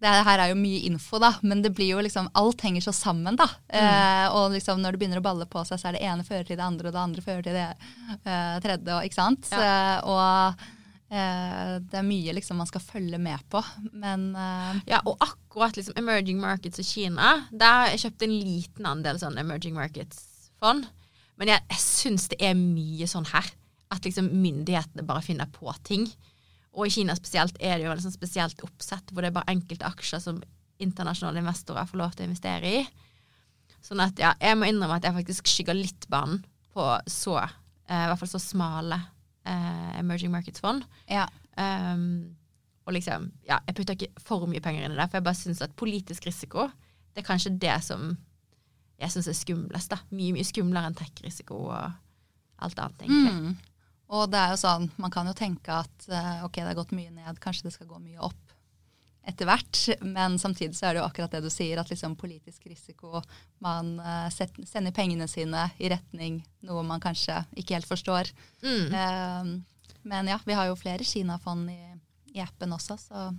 det 0.03 0.13
her 0.27 0.43
er 0.43 0.51
jo 0.51 0.59
mye 0.59 0.83
info, 0.89 1.21
da, 1.23 1.31
men 1.47 1.63
det 1.63 1.73
blir 1.77 1.93
jo 1.95 2.03
liksom 2.03 2.29
Alt 2.39 2.65
henger 2.67 2.85
så 2.85 2.95
sammen, 2.97 3.39
da. 3.39 3.47
Eh, 3.71 4.27
og 4.35 4.55
liksom 4.57 4.83
når 4.83 4.95
det 4.95 5.03
begynner 5.03 5.23
å 5.23 5.25
balle 5.25 5.47
på 5.51 5.63
seg, 5.69 5.79
så 5.79 5.91
er 5.91 5.97
det 5.97 6.05
ene 6.09 6.27
fører 6.27 6.47
til 6.49 6.59
det 6.59 6.67
andre, 6.67 6.91
og 6.91 6.97
det 6.97 7.03
andre 7.03 7.25
fører 7.25 7.47
til 7.47 7.59
det 7.59 7.69
eh, 7.71 8.57
tredje, 8.65 8.97
og, 8.97 9.07
ikke 9.07 9.19
sant. 9.19 9.51
Eh, 9.55 9.99
og 10.11 10.65
eh, 11.13 11.77
det 11.87 12.01
er 12.01 12.09
mye 12.09 12.35
liksom 12.39 12.59
man 12.63 12.71
skal 12.71 12.85
følge 12.85 13.21
med 13.23 13.47
på, 13.53 13.63
men 13.93 14.33
eh, 14.35 14.83
Ja, 14.91 15.03
og 15.07 15.23
akkurat 15.23 15.79
liksom 15.79 15.95
emerging 16.01 16.43
markets 16.43 16.83
og 16.83 16.89
Kina, 16.89 17.37
der 17.53 17.79
har 17.79 17.95
jeg 17.95 18.07
kjøpt 18.07 18.27
en 18.27 18.37
liten 18.41 18.91
andel 18.91 19.23
sånn 19.23 19.39
emerging 19.39 19.79
markets-fond. 19.79 20.91
Men 21.41 21.55
jeg, 21.55 21.65
jeg 21.71 21.83
syns 21.83 22.29
det 22.33 22.43
er 22.43 22.59
mye 22.59 23.07
sånn 23.11 23.31
her. 23.31 23.47
At 23.93 24.07
liksom 24.07 24.31
myndighetene 24.41 25.05
bare 25.07 25.25
finner 25.25 25.49
på 25.53 25.73
ting. 25.87 26.07
Og 26.73 26.89
i 26.89 26.93
Kina 26.95 27.15
spesielt 27.19 27.59
er 27.61 27.79
det 27.79 27.87
jo 27.87 27.93
et 27.93 28.03
sånn 28.05 28.15
spesielt 28.15 28.63
oppsett 28.65 29.13
hvor 29.13 29.25
det 29.25 29.33
er 29.33 29.37
bare 29.37 29.53
enkelte 29.53 29.89
aksjer 29.89 30.23
som 30.25 30.41
internasjonale 30.83 31.43
investorer 31.43 31.89
får 31.89 32.01
lov 32.01 32.15
til 32.15 32.25
å 32.25 32.31
investere 32.31 32.77
i. 32.81 32.85
Sånn 33.83 34.01
at 34.03 34.19
ja, 34.21 34.33
jeg 34.41 34.59
må 34.59 34.69
innrømme 34.71 34.97
at 34.99 35.07
jeg 35.07 35.17
faktisk 35.19 35.51
skygger 35.51 35.77
litt 35.77 36.07
banen 36.13 36.41
på 36.73 36.87
så, 37.11 37.37
eh, 37.43 38.05
i 38.05 38.09
hvert 38.09 38.21
fall 38.23 38.33
så 38.33 38.41
smale 38.43 38.99
eh, 39.45 39.99
emerging 40.01 40.33
markets-fond. 40.35 40.87
ja. 41.11 41.29
Um, 41.53 42.33
og 42.83 42.97
liksom, 42.97 43.29
ja, 43.47 43.61
jeg 43.69 43.77
putter 43.77 43.95
ikke 43.95 44.23
for 44.25 44.49
mye 44.51 44.63
penger 44.63 44.87
inn 44.87 44.95
i 44.95 44.99
det, 44.99 45.05
for 45.11 45.21
jeg 45.21 45.27
bare 45.29 45.39
syns 45.39 45.61
at 45.63 45.75
politisk 45.79 46.25
risiko, 46.27 46.65
det 47.13 47.23
er 47.23 47.29
kanskje 47.29 47.53
det 47.63 47.77
som 47.87 48.17
jeg 49.03 49.15
syns 49.15 49.29
er 49.31 49.37
skumlest. 49.39 49.93
da. 49.93 50.01
Mye, 50.15 50.33
mye 50.35 50.47
skumlere 50.47 50.91
enn 50.91 50.97
tech-risiko 50.99 51.61
og 51.69 51.77
alt 52.63 52.83
annet, 52.83 53.05
egentlig. 53.05 53.35
Mm. 53.37 53.72
Og 54.13 54.29
det 54.33 54.39
er 54.39 54.53
jo 54.53 54.61
sånn, 54.61 54.91
man 55.01 55.13
kan 55.13 55.29
jo 55.29 55.35
tenke 55.37 55.73
at 55.73 56.09
eh, 56.11 56.43
ok, 56.45 56.59
det 56.61 56.69
har 56.69 56.79
gått 56.79 56.97
mye 56.97 57.13
ned, 57.15 57.39
kanskje 57.41 57.71
det 57.71 57.77
skal 57.77 57.89
gå 57.89 58.01
mye 58.03 58.21
opp 58.21 58.53
etter 59.29 59.47
hvert. 59.47 59.79
Men 60.03 60.39
samtidig 60.39 60.77
så 60.77 60.89
er 60.89 60.95
det 60.95 61.03
jo 61.03 61.07
akkurat 61.07 61.33
det 61.33 61.43
du 61.45 61.51
sier, 61.53 61.81
at 61.81 61.91
liksom 61.91 62.17
politisk 62.21 62.67
risiko 62.71 63.23
Man 63.63 63.95
eh, 64.01 64.29
sender 64.67 64.95
pengene 64.95 65.29
sine 65.31 65.69
i 65.79 65.91
retning 65.93 66.43
noe 66.67 66.83
man 66.87 67.03
kanskje 67.03 67.43
ikke 67.57 67.79
helt 67.79 67.89
forstår. 67.89 68.33
Mm. 68.65 68.93
Eh, 68.93 69.93
men 70.03 70.31
ja, 70.31 70.39
vi 70.45 70.59
har 70.59 70.69
jo 70.69 70.79
flere 70.79 71.07
Kina-fond 71.07 71.71
i, 71.71 71.81
i 72.35 72.43
appen 72.43 72.75
også, 72.75 72.99
så 72.99 73.31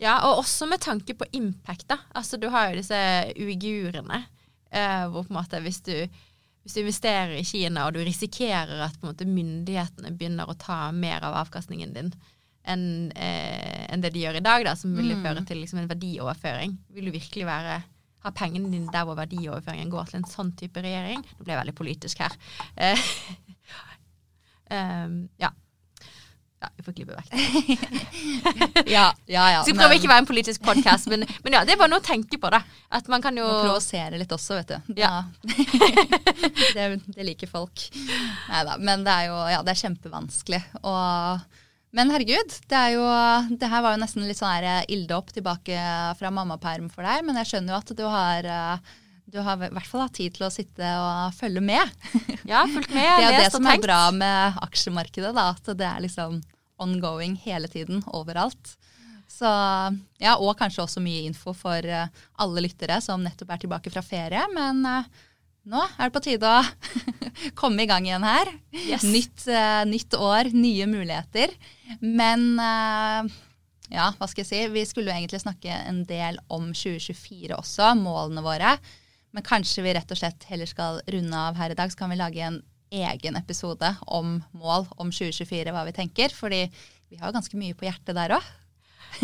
Ja, 0.00 0.14
og 0.28 0.44
også 0.44 0.64
med 0.68 0.80
tanke 0.80 1.12
på 1.12 1.26
impact, 1.36 1.88
da. 1.90 1.98
Altså, 2.16 2.38
du 2.40 2.48
har 2.48 2.70
jo 2.70 2.78
disse 2.80 3.00
uigurene, 3.36 4.22
eh, 4.70 5.04
hvor 5.12 5.26
på 5.26 5.34
en 5.34 5.36
måte 5.36 5.60
hvis 5.60 5.82
du, 5.84 5.94
hvis 6.62 6.74
du 6.76 6.80
investerer 6.82 7.32
i 7.38 7.44
Kina, 7.44 7.86
og 7.86 7.94
du 7.96 8.02
risikerer 8.04 8.82
at 8.84 9.00
måte, 9.02 9.24
myndighetene 9.28 10.12
begynner 10.16 10.50
å 10.50 10.58
ta 10.60 10.90
mer 10.92 11.24
av 11.24 11.38
avkastningen 11.46 11.94
din 11.96 12.12
enn 12.68 12.82
eh, 13.16 13.86
en 13.88 14.02
det 14.04 14.10
de 14.12 14.20
gjør 14.26 14.36
i 14.36 14.44
dag, 14.44 14.64
da, 14.66 14.74
som 14.76 14.92
vil 14.94 15.14
Mm. 15.14 15.22
føre 15.24 15.44
til 15.48 15.62
liksom, 15.62 15.78
en 15.80 15.88
verdioverføring, 15.88 16.74
vil 16.92 17.08
du 17.08 17.10
virkelig 17.14 17.46
være 17.48 17.78
ha 18.20 18.30
pengene 18.36 18.68
dine 18.68 18.92
der 18.92 19.06
hvor 19.08 19.16
verdioverføringen 19.16 19.88
går 19.90 20.10
til 20.10 20.18
en 20.20 20.28
sånn 20.28 20.50
type 20.52 20.76
regjering. 20.84 21.22
Nå 21.38 21.44
ble 21.46 21.54
jeg 21.54 21.60
veldig 21.62 21.74
politisk 21.78 22.20
her. 22.20 22.34
Eh, 22.76 23.00
um, 24.70 25.28
ja. 25.44 25.48
Ja. 26.60 26.68
Vi 26.76 26.82
får 26.84 26.92
klippe 26.92 27.16
vekk. 27.16 27.30
Ja, 28.90 29.06
ja, 29.26 29.44
ja. 29.52 29.60
Så 29.62 29.70
jeg 29.70 29.78
prøver 29.78 29.96
ikke 29.96 30.08
å 30.08 30.12
være 30.12 30.22
en 30.24 30.28
politisk 30.28 30.62
podkast, 30.64 31.08
men, 31.12 31.24
men 31.44 31.54
ja, 31.54 31.62
det 31.64 31.74
er 31.74 31.80
bare 31.80 31.92
noe 31.92 32.02
å 32.02 32.04
tenke 32.04 32.40
på, 32.40 32.50
da. 32.52 32.62
At 32.92 33.08
man 33.12 33.22
kan 33.24 33.36
jo 33.38 33.46
Må 33.46 33.60
provosere 33.64 34.18
litt 34.20 34.32
også, 34.34 34.58
vet 34.60 34.72
du. 34.74 34.94
Ja. 35.00 35.24
Det, 36.70 36.84
det 37.16 37.24
liker 37.26 37.48
folk. 37.50 37.82
Nei 38.48 38.60
da. 38.66 38.76
Men 38.80 39.02
det 39.04 39.12
er 39.12 39.26
jo 39.30 39.38
ja, 39.50 39.58
det 39.66 39.72
er 39.72 39.80
kjempevanskelig. 39.80 40.60
Og, 40.86 41.58
men 41.96 42.12
herregud, 42.14 42.54
det 42.70 42.78
er 42.78 42.94
jo 42.94 43.04
Det 43.58 43.70
her 43.72 43.82
var 43.84 43.96
jo 43.96 44.02
nesten 44.02 44.26
litt 44.28 44.38
sånn 44.38 44.52
her 44.54 44.86
ilde 44.92 45.16
opp 45.16 45.32
tilbake 45.34 45.80
fra 46.18 46.32
mammaperm 46.34 46.88
for 46.92 47.06
deg, 47.06 47.24
men 47.26 47.40
jeg 47.40 47.50
skjønner 47.50 47.74
jo 47.74 47.80
at 47.80 47.94
du 47.98 48.04
har 48.06 48.50
eh, 48.54 48.94
du 49.30 49.38
har 49.44 49.60
i 49.62 49.70
hvert 49.70 49.88
fall 49.88 50.04
hatt 50.04 50.16
tid 50.18 50.34
til 50.36 50.46
å 50.46 50.52
sitte 50.52 50.86
og 51.00 51.34
følge 51.36 51.62
med. 51.64 51.92
Ja, 52.48 52.64
fulgt 52.66 52.92
med, 52.94 53.06
Det 53.20 53.26
er 53.26 53.26
jo 53.26 53.42
det 53.44 53.52
som 53.54 53.68
er 53.70 53.82
bra 53.82 54.02
med 54.14 54.60
aksjemarkedet, 54.66 55.32
da, 55.36 55.50
at 55.54 55.72
det 55.78 55.86
er 55.86 56.04
liksom 56.06 56.40
ongoing 56.80 57.36
hele 57.44 57.68
tiden, 57.70 58.02
overalt. 58.16 58.76
Så, 59.30 59.48
ja, 60.20 60.34
og 60.36 60.56
kanskje 60.58 60.82
også 60.84 61.02
mye 61.04 61.24
info 61.28 61.54
for 61.56 61.86
eh, 61.86 62.08
alle 62.42 62.64
lyttere 62.64 62.98
som 63.04 63.22
nettopp 63.22 63.52
er 63.54 63.60
tilbake 63.62 63.92
fra 63.92 64.02
ferie. 64.04 64.42
Men 64.52 64.82
eh, 64.88 65.06
nå 65.70 65.84
er 65.86 66.08
det 66.08 66.14
på 66.16 66.24
tide 66.24 66.50
å 66.50 66.64
komme 67.60 67.84
i 67.84 67.90
gang 67.90 68.08
igjen 68.08 68.26
her. 68.26 68.50
Yes. 68.74 69.06
Nytt, 69.06 69.46
eh, 69.46 69.84
nytt 69.88 70.16
år, 70.18 70.50
nye 70.56 70.88
muligheter. 70.90 71.54
Men 72.02 72.48
ja, 73.90 74.10
hva 74.18 74.28
skal 74.30 74.44
jeg 74.44 74.50
si? 74.50 74.60
Vi 74.74 74.84
skulle 74.86 75.10
jo 75.10 75.16
egentlig 75.16 75.40
snakke 75.42 75.78
en 75.88 76.04
del 76.06 76.38
om 76.52 76.70
2024 76.74 77.56
også, 77.58 77.94
målene 77.98 78.44
våre. 78.44 78.76
Men 79.36 79.46
kanskje 79.46 79.84
vi 79.86 79.94
rett 79.94 80.10
og 80.10 80.18
slett 80.18 80.46
heller 80.50 80.68
skal 80.68 81.00
runde 81.06 81.42
av 81.48 81.58
her 81.60 81.72
i 81.72 81.78
dag, 81.78 81.92
så 81.92 82.02
kan 82.02 82.10
vi 82.10 82.18
lage 82.18 82.42
en 82.46 82.62
egen 82.90 83.36
episode 83.38 83.92
om 84.10 84.40
mål 84.50 84.88
om 84.98 85.12
2024, 85.14 85.70
hva 85.74 85.84
vi 85.86 85.94
tenker. 85.94 86.34
Fordi 86.34 86.64
vi 87.10 87.20
har 87.20 87.34
ganske 87.34 87.58
mye 87.58 87.76
på 87.78 87.86
hjertet 87.86 88.18
der 88.18 88.38
òg. 88.38 88.56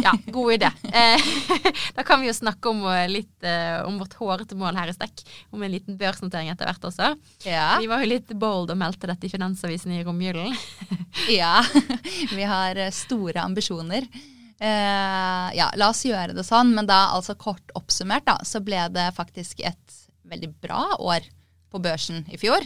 Ja, 0.02 0.12
god 0.26 0.52
idé. 0.52 0.70
Eh, 0.82 1.20
da 1.94 2.02
kan 2.02 2.20
vi 2.20 2.28
jo 2.28 2.34
snakke 2.34 2.68
om 2.68 2.82
eh, 2.90 3.06
litt 3.08 3.44
eh, 3.46 3.78
om 3.86 3.98
vårt 4.00 4.16
hårete 4.18 4.58
mål 4.58 4.76
her 4.76 4.90
i 4.90 4.94
Stekk. 4.96 5.22
Om 5.54 5.62
en 5.62 5.72
liten 5.72 5.98
børsnotering 5.98 6.50
etter 6.52 6.68
hvert 6.68 6.88
også. 6.90 7.12
Ja. 7.46 7.76
Vi 7.80 7.88
var 7.90 8.02
jo 8.02 8.10
litt 8.10 8.32
bold 8.34 8.72
og 8.74 8.80
meldte 8.80 9.08
dette 9.10 9.28
i 9.28 9.32
Finansavisen 9.32 9.94
i 9.96 10.02
romjulen. 10.06 10.54
ja. 11.40 11.60
Vi 12.36 12.46
har 12.46 12.82
store 12.94 13.46
ambisjoner. 13.46 14.08
Eh, 14.56 15.48
ja, 15.58 15.68
la 15.76 15.90
oss 15.92 16.04
gjøre 16.06 16.36
det 16.36 16.46
sånn. 16.46 16.74
Men 16.76 16.88
da, 16.88 17.12
altså 17.16 17.36
kort 17.38 17.74
oppsummert, 17.78 18.26
da, 18.28 18.38
så 18.46 18.62
ble 18.64 18.86
det 18.94 19.10
faktisk 19.16 19.62
et 19.66 20.00
veldig 20.26 20.52
bra 20.64 20.88
år 20.98 21.26
på 21.72 21.80
børsen 21.82 22.24
i 22.32 22.40
fjor. 22.40 22.64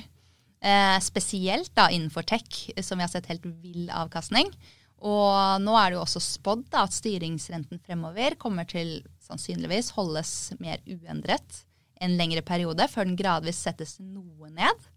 Eh, 0.60 0.98
spesielt 1.02 1.72
da 1.76 1.88
innenfor 1.92 2.26
tech, 2.28 2.68
som 2.84 3.00
vi 3.00 3.06
har 3.06 3.12
sett 3.12 3.30
helt 3.30 3.46
vill 3.62 3.90
avkastning. 3.92 4.52
Og 5.00 5.62
nå 5.64 5.74
er 5.80 5.90
det 5.90 5.96
jo 5.96 6.04
også 6.04 6.20
spådd 6.20 6.76
at 6.76 6.92
styringsrenten 6.92 7.80
fremover 7.80 8.36
kommer 8.40 8.68
til 8.68 8.98
sannsynligvis 9.24 9.94
holdes 9.96 10.52
mer 10.60 10.82
uendret 10.84 11.62
en 12.00 12.16
lengre 12.16 12.42
periode, 12.44 12.86
før 12.88 13.08
den 13.08 13.16
gradvis 13.16 13.60
settes 13.60 13.98
noe 14.00 14.48
ned. 14.52 14.88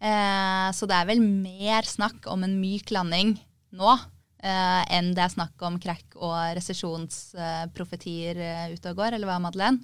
Eh, 0.00 0.68
så 0.76 0.88
det 0.88 0.96
er 0.96 1.08
vel 1.08 1.22
mer 1.24 1.88
snakk 1.88 2.28
om 2.32 2.44
en 2.44 2.56
myk 2.60 2.92
landing 2.92 3.36
nå 3.76 3.96
enn 4.48 5.12
det 5.16 5.24
er 5.24 5.32
snakk 5.32 5.62
om 5.66 5.78
krekk 5.82 6.16
og 6.20 6.36
resesjonsprofetier 6.58 8.40
eh, 8.40 8.72
ute 8.74 8.92
og 8.92 9.02
går, 9.02 9.16
eller 9.16 9.30
hva, 9.30 9.38
Madeleine? 9.42 9.82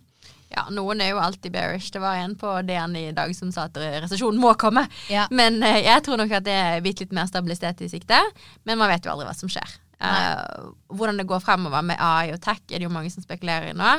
Ja, 0.53 0.67
noen 0.69 1.01
er 1.01 1.15
jo 1.15 1.21
alltid 1.23 1.55
bearish. 1.55 1.89
Det 1.95 2.01
var 2.03 2.19
en 2.21 2.35
på 2.39 2.51
DN 2.69 2.97
i 3.01 3.07
dag 3.17 3.33
som 3.37 3.53
sa 3.55 3.67
at 3.71 3.79
resesjonen 4.05 4.41
må 4.41 4.53
komme. 4.61 4.85
Ja. 5.11 5.25
Men 5.33 5.63
eh, 5.65 5.81
jeg 5.87 6.05
tror 6.05 6.21
nok 6.21 6.35
at 6.37 6.45
det 6.47 6.57
er 6.57 6.85
bitte 6.85 7.07
litt 7.07 7.17
mer 7.17 7.31
stabilitet 7.31 7.81
i 7.87 7.91
sikte. 7.93 8.19
Men 8.69 8.81
man 8.81 8.93
vet 8.93 9.07
jo 9.07 9.15
aldri 9.15 9.31
hva 9.31 9.37
som 9.37 9.51
skjer. 9.53 9.79
Eh, 10.03 10.67
hvordan 10.93 11.21
det 11.21 11.29
går 11.31 11.41
fremover 11.45 11.85
med 11.87 12.01
AI 12.03 12.35
og 12.35 12.43
tech, 12.45 12.61
er 12.69 12.81
det 12.83 12.89
jo 12.89 12.93
mange 12.93 13.13
som 13.15 13.25
spekulerer 13.25 13.73
i 13.73 13.79
nå. 13.79 13.95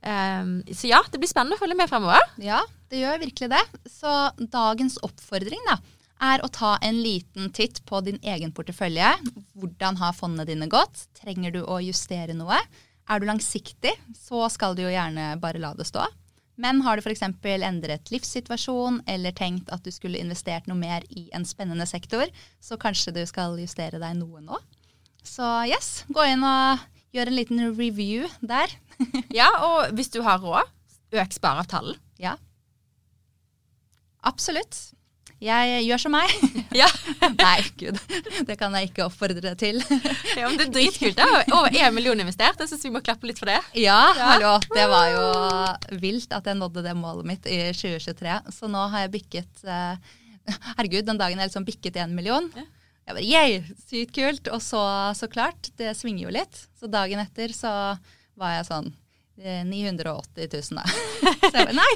Um, 0.00 0.52
så 0.72 0.88
ja, 0.88 1.02
det 1.12 1.18
blir 1.20 1.28
spennende 1.28 1.58
å 1.58 1.60
følge 1.60 1.76
med 1.76 1.90
fremover. 1.90 2.24
Ja, 2.40 2.62
det 2.88 3.02
gjør 3.02 3.20
virkelig 3.20 3.50
det. 3.52 3.62
Så 3.92 4.10
dagens 4.52 4.96
oppfordring 5.04 5.60
da, 5.68 5.76
er 6.20 6.42
å 6.44 6.50
ta 6.52 6.76
en 6.84 7.00
liten 7.02 7.50
titt 7.56 7.80
på 7.88 8.00
din 8.04 8.20
egen 8.22 8.52
portefølje. 8.52 9.14
Hvordan 9.56 9.98
har 10.00 10.16
fondene 10.16 10.46
dine 10.48 10.68
gått? 10.70 11.06
Trenger 11.18 11.54
du 11.54 11.60
å 11.64 11.80
justere 11.82 12.36
noe? 12.36 12.58
Er 13.10 13.20
du 13.20 13.26
langsiktig, 13.26 13.92
så 14.14 14.44
skal 14.52 14.76
du 14.76 14.84
jo 14.84 14.92
gjerne 14.92 15.32
bare 15.42 15.60
la 15.62 15.72
det 15.74 15.88
stå. 15.88 16.04
Men 16.60 16.82
har 16.84 16.98
du 16.98 17.02
f.eks. 17.02 17.22
endret 17.24 18.12
livssituasjon 18.12 19.00
eller 19.08 19.32
tenkt 19.32 19.70
at 19.72 19.82
du 19.82 19.90
skulle 19.94 20.20
investert 20.20 20.68
noe 20.68 20.76
mer 20.76 21.06
i 21.08 21.30
en 21.32 21.46
spennende 21.48 21.86
sektor, 21.88 22.28
så 22.60 22.76
kanskje 22.76 23.14
du 23.16 23.22
skal 23.26 23.56
justere 23.58 23.98
deg 24.02 24.18
noe 24.20 24.44
nå. 24.44 24.60
Så 25.24 25.46
yes, 25.68 26.04
gå 26.12 26.24
inn 26.28 26.44
og 26.44 26.84
gjør 27.16 27.32
en 27.32 27.38
liten 27.38 27.64
review 27.74 28.28
der. 28.40 28.72
Ja, 29.32 29.48
og 29.64 29.94
hvis 29.96 30.12
du 30.12 30.20
har 30.20 30.42
råd, 30.44 30.68
øk 31.16 31.32
spareavtalen. 31.32 31.96
Ja. 32.20 32.34
Absolutt. 34.28 34.76
Jeg 35.40 35.84
gjør 35.86 36.02
som 36.06 36.16
meg. 36.16 36.32
Ja. 36.70 36.86
Nei, 37.40 37.64
gud. 37.80 37.96
Det 38.46 38.54
kan 38.54 38.70
jeg 38.78 38.90
ikke 38.90 39.08
oppfordre 39.08 39.40
deg 39.42 39.56
til. 39.58 39.80
ja, 40.38 40.46
men 40.46 40.54
det 40.60 40.68
er 40.68 40.74
dritkult. 40.76 41.16
da. 41.18 41.40
Over 41.56 41.74
én 41.74 41.96
million 41.96 42.22
investert. 42.22 42.60
Jeg 42.62 42.70
syns 42.70 42.84
vi 42.86 42.92
må 42.94 43.02
klappe 43.02 43.26
litt 43.26 43.40
for 43.42 43.50
det. 43.50 43.56
Ja, 43.74 43.98
hallo. 44.14 44.52
Det 44.70 44.84
var 44.92 45.08
jo 45.10 45.98
vilt 45.98 46.30
at 46.36 46.46
jeg 46.46 46.60
nådde 46.60 46.84
det 46.86 46.94
målet 46.94 47.26
mitt 47.26 47.48
i 47.50 47.58
2023. 47.74 48.36
Så 48.54 48.70
nå 48.70 48.84
har 48.92 49.02
jeg 49.02 49.14
bikket 49.16 49.64
eh, 49.66 50.14
Herregud, 50.76 51.08
den 51.08 51.18
dagen 51.18 51.42
jeg 51.42 51.50
liksom 51.50 51.66
bikket 51.66 51.98
én 52.04 52.14
million. 52.14 52.46
Ja. 52.54 52.68
Jeg 53.10 53.16
bare, 53.18 53.26
yeah, 53.26 53.74
Sykt 53.90 54.14
kult. 54.14 54.54
Og 54.54 54.62
så, 54.62 54.84
så 55.18 55.26
klart, 55.32 55.72
det 55.80 55.96
svinger 55.98 56.28
jo 56.28 56.36
litt. 56.38 56.64
Så 56.78 56.86
dagen 56.86 57.18
etter 57.26 57.50
så 57.56 57.72
var 58.38 58.60
jeg 58.60 58.70
sånn 58.70 58.92
980 59.40 60.48
000, 60.52 60.78
da. 60.78 60.84
Så 61.50 61.52
jeg 61.54 61.66
bare 61.66 61.76
nei! 61.76 61.92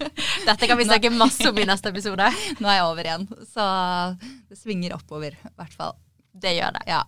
Dette 0.48 0.68
kan 0.68 0.78
vi 0.78 0.86
snakke 0.88 1.12
masse 1.14 1.46
om 1.48 1.58
i 1.60 1.66
neste 1.68 1.92
episode. 1.92 2.28
Nå 2.60 2.68
er 2.68 2.80
jeg 2.80 2.86
over 2.88 3.08
igjen. 3.08 3.26
Så 3.50 3.66
det 4.48 4.58
svinger 4.60 4.96
oppover, 4.98 5.36
i 5.38 5.54
hvert 5.58 5.76
fall. 5.78 5.96
Det 6.38 6.54
gjør 6.54 6.76
det. 6.76 6.84
Ja. 6.90 7.02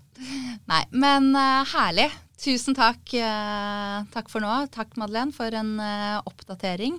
Nei, 0.70 0.82
men 0.90 1.30
uh, 1.36 1.62
herlig. 1.74 2.10
Tusen 2.40 2.76
takk, 2.78 3.02
Uh, 3.14 4.06
takk 4.14 4.30
for 4.32 4.42
nå. 4.42 4.52
Takk, 4.72 4.94
Madeleine, 5.00 5.34
for 5.36 5.54
en 5.54 5.74
uh, 5.82 6.22
oppdatering. 6.26 6.96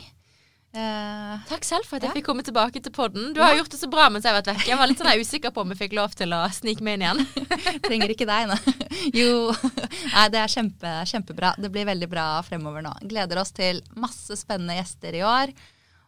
Eh, 0.73 1.39
Takk 1.49 1.65
selv 1.67 1.83
for 1.83 1.97
at 1.97 2.03
jeg 2.05 2.11
Ja. 2.11 2.15
fikk 2.15 2.25
komme 2.29 2.43
tilbake 2.47 2.79
til 2.81 2.93
podden. 2.95 3.33
Du 3.35 3.41
har 3.41 3.55
gjort 3.57 3.69
det 3.73 3.79
så 3.79 3.89
bra 3.91 4.05
mens 4.09 4.23
jeg 4.23 4.31
har 4.31 4.41
vært 4.41 4.55
vekk. 4.55 4.67
Jeg 4.69 4.77
var 4.79 4.87
litt 4.87 4.99
sånn 4.99 5.19
usikker 5.19 5.51
på 5.51 5.61
om 5.65 5.69
jeg 5.73 5.79
fikk 5.79 5.93
lov 5.97 6.13
til 6.15 6.31
å 6.31 6.47
snike 6.49 6.79
meg 6.81 6.93
inn 6.95 7.01
igjen. 7.01 7.27
trenger 7.83 8.09
ikke 8.13 8.27
deg, 8.29 8.47
nei. 8.47 8.59
Jo. 9.19 9.51
Nei, 10.15 10.27
det 10.31 10.39
er 10.39 10.47
kjempe, 10.47 10.93
kjempebra. 11.11 11.55
Det 11.59 11.71
blir 11.73 11.85
veldig 11.89 12.07
bra 12.09 12.41
fremover 12.47 12.81
nå. 12.85 12.93
Gleder 13.03 13.41
oss 13.41 13.51
til 13.51 13.81
masse 13.95 14.31
spennende 14.39 14.77
gjester 14.79 15.13
i 15.19 15.23
år. 15.27 15.51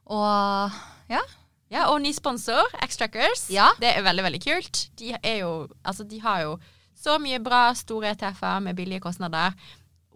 Og 0.07 0.71
ja. 1.11 1.21
Ja, 1.73 1.87
Og 1.89 1.99
ny 2.03 2.13
sponsor, 2.13 2.63
X-Trackers. 2.85 3.47
Ja. 3.49 3.71
Det 3.81 3.89
er 3.97 4.03
veldig, 4.05 4.23
veldig 4.29 4.41
kult. 4.43 4.83
De, 4.95 5.11
er 5.23 5.39
jo, 5.41 5.67
altså, 5.83 6.07
de 6.07 6.19
har 6.23 6.43
jo 6.43 6.59
så 6.95 7.17
mye 7.19 7.39
bra 7.43 7.73
store 7.75 8.13
ETF-er 8.13 8.61
med 8.61 8.77
billige 8.77 9.01
kostnader. 9.01 9.55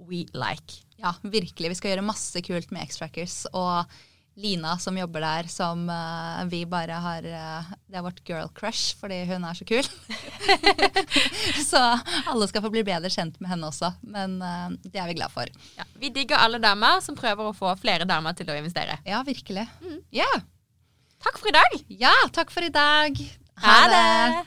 We 0.08 0.24
like. 0.38 0.84
Ja, 1.02 1.16
virkelig. 1.24 1.72
Vi 1.74 1.76
skal 1.80 1.96
gjøre 1.96 2.06
masse 2.06 2.40
kult 2.46 2.70
med 2.72 2.86
X-Trackers. 2.88 3.48
Og 3.58 3.90
Lina 4.38 4.76
som 4.78 4.98
jobber 4.98 5.24
der, 5.26 5.48
som 5.50 5.88
uh, 5.90 6.44
vi 6.46 6.60
bare 6.70 7.00
har 7.02 7.26
uh, 7.26 7.70
Det 7.90 7.98
er 7.98 8.04
vårt 8.06 8.20
girl 8.28 8.52
crush 8.54 8.94
fordi 9.00 9.24
hun 9.26 9.46
er 9.50 9.58
så 9.58 9.66
kul. 9.66 9.88
så 11.72 11.82
alle 12.30 12.48
skal 12.52 12.62
få 12.62 12.70
bli 12.74 12.84
bedre 12.86 13.10
kjent 13.10 13.40
med 13.42 13.50
henne 13.50 13.72
også. 13.72 13.90
Men 14.06 14.38
uh, 14.44 14.70
det 14.86 15.02
er 15.02 15.10
vi 15.10 15.18
glad 15.18 15.34
for. 15.34 15.50
Ja, 15.80 15.88
vi 15.98 16.14
digger 16.14 16.44
alle 16.44 16.62
damer 16.62 17.02
som 17.02 17.18
prøver 17.18 17.50
å 17.50 17.56
få 17.58 17.74
flere 17.82 18.06
damer 18.06 18.38
til 18.38 18.54
å 18.54 18.60
investere. 18.60 19.00
Ja, 19.10 19.24
virkelig. 19.26 19.66
Ja. 20.14 20.30
Takk 21.26 21.42
for 21.42 21.50
i 21.50 21.58
dag. 21.58 21.82
ja, 21.90 22.14
takk 22.30 22.54
for 22.54 22.66
i 22.68 22.70
dag. 22.70 23.18
Ha 23.66 23.80
det. 23.90 24.46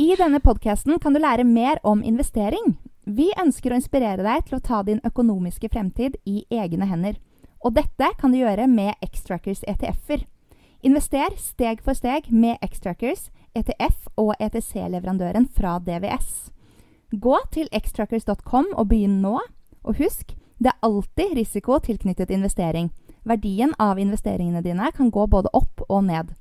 I 0.00 0.14
denne 0.16 0.40
podkasten 0.40 0.96
kan 0.98 1.12
du 1.12 1.20
lære 1.20 1.44
mer 1.44 1.76
om 1.84 2.00
investering. 2.00 2.78
Vi 3.04 3.28
ønsker 3.40 3.72
å 3.72 3.82
inspirere 3.82 4.24
deg 4.24 4.48
til 4.48 4.56
å 4.56 4.64
ta 4.64 4.80
din 4.86 5.04
økonomiske 5.04 5.68
fremtid 5.72 6.16
i 6.24 6.46
egne 6.48 6.88
hender. 6.88 7.20
Og 7.60 7.74
dette 7.76 8.12
kan 8.18 8.32
du 8.32 8.40
gjøre 8.40 8.66
med 8.70 8.94
X-Trackers 9.04 9.64
ETF-er. 9.68 10.24
Invester 10.82 11.34
steg 11.36 11.82
for 11.84 11.96
steg 11.96 12.30
med 12.32 12.56
X-Trackers, 12.64 13.28
ETF 13.54 14.08
og 14.16 14.32
ETC-leverandøren 14.40 15.48
fra 15.52 15.76
DVS. 15.84 16.50
Gå 17.10 17.36
til 17.52 17.68
xtrackers.com 17.74 18.72
og 18.76 18.88
begynn 18.88 19.20
nå. 19.20 19.40
Og 19.82 19.98
husk, 19.98 20.36
det 20.58 20.72
er 20.72 20.86
alltid 20.86 21.36
risiko 21.36 21.78
tilknyttet 21.82 22.30
investering. 22.30 22.90
Verdien 23.24 23.74
av 23.78 23.98
investeringene 23.98 24.62
dine 24.64 24.92
kan 24.96 25.10
gå 25.10 25.26
både 25.26 25.52
opp 25.52 25.84
og 25.88 26.04
ned. 26.04 26.32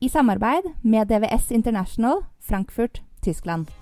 I 0.00 0.08
samarbeid 0.08 0.72
med 0.82 1.12
DVS 1.12 1.50
International, 1.50 2.24
Frankfurt, 2.40 3.02
Tyskland. 3.22 3.81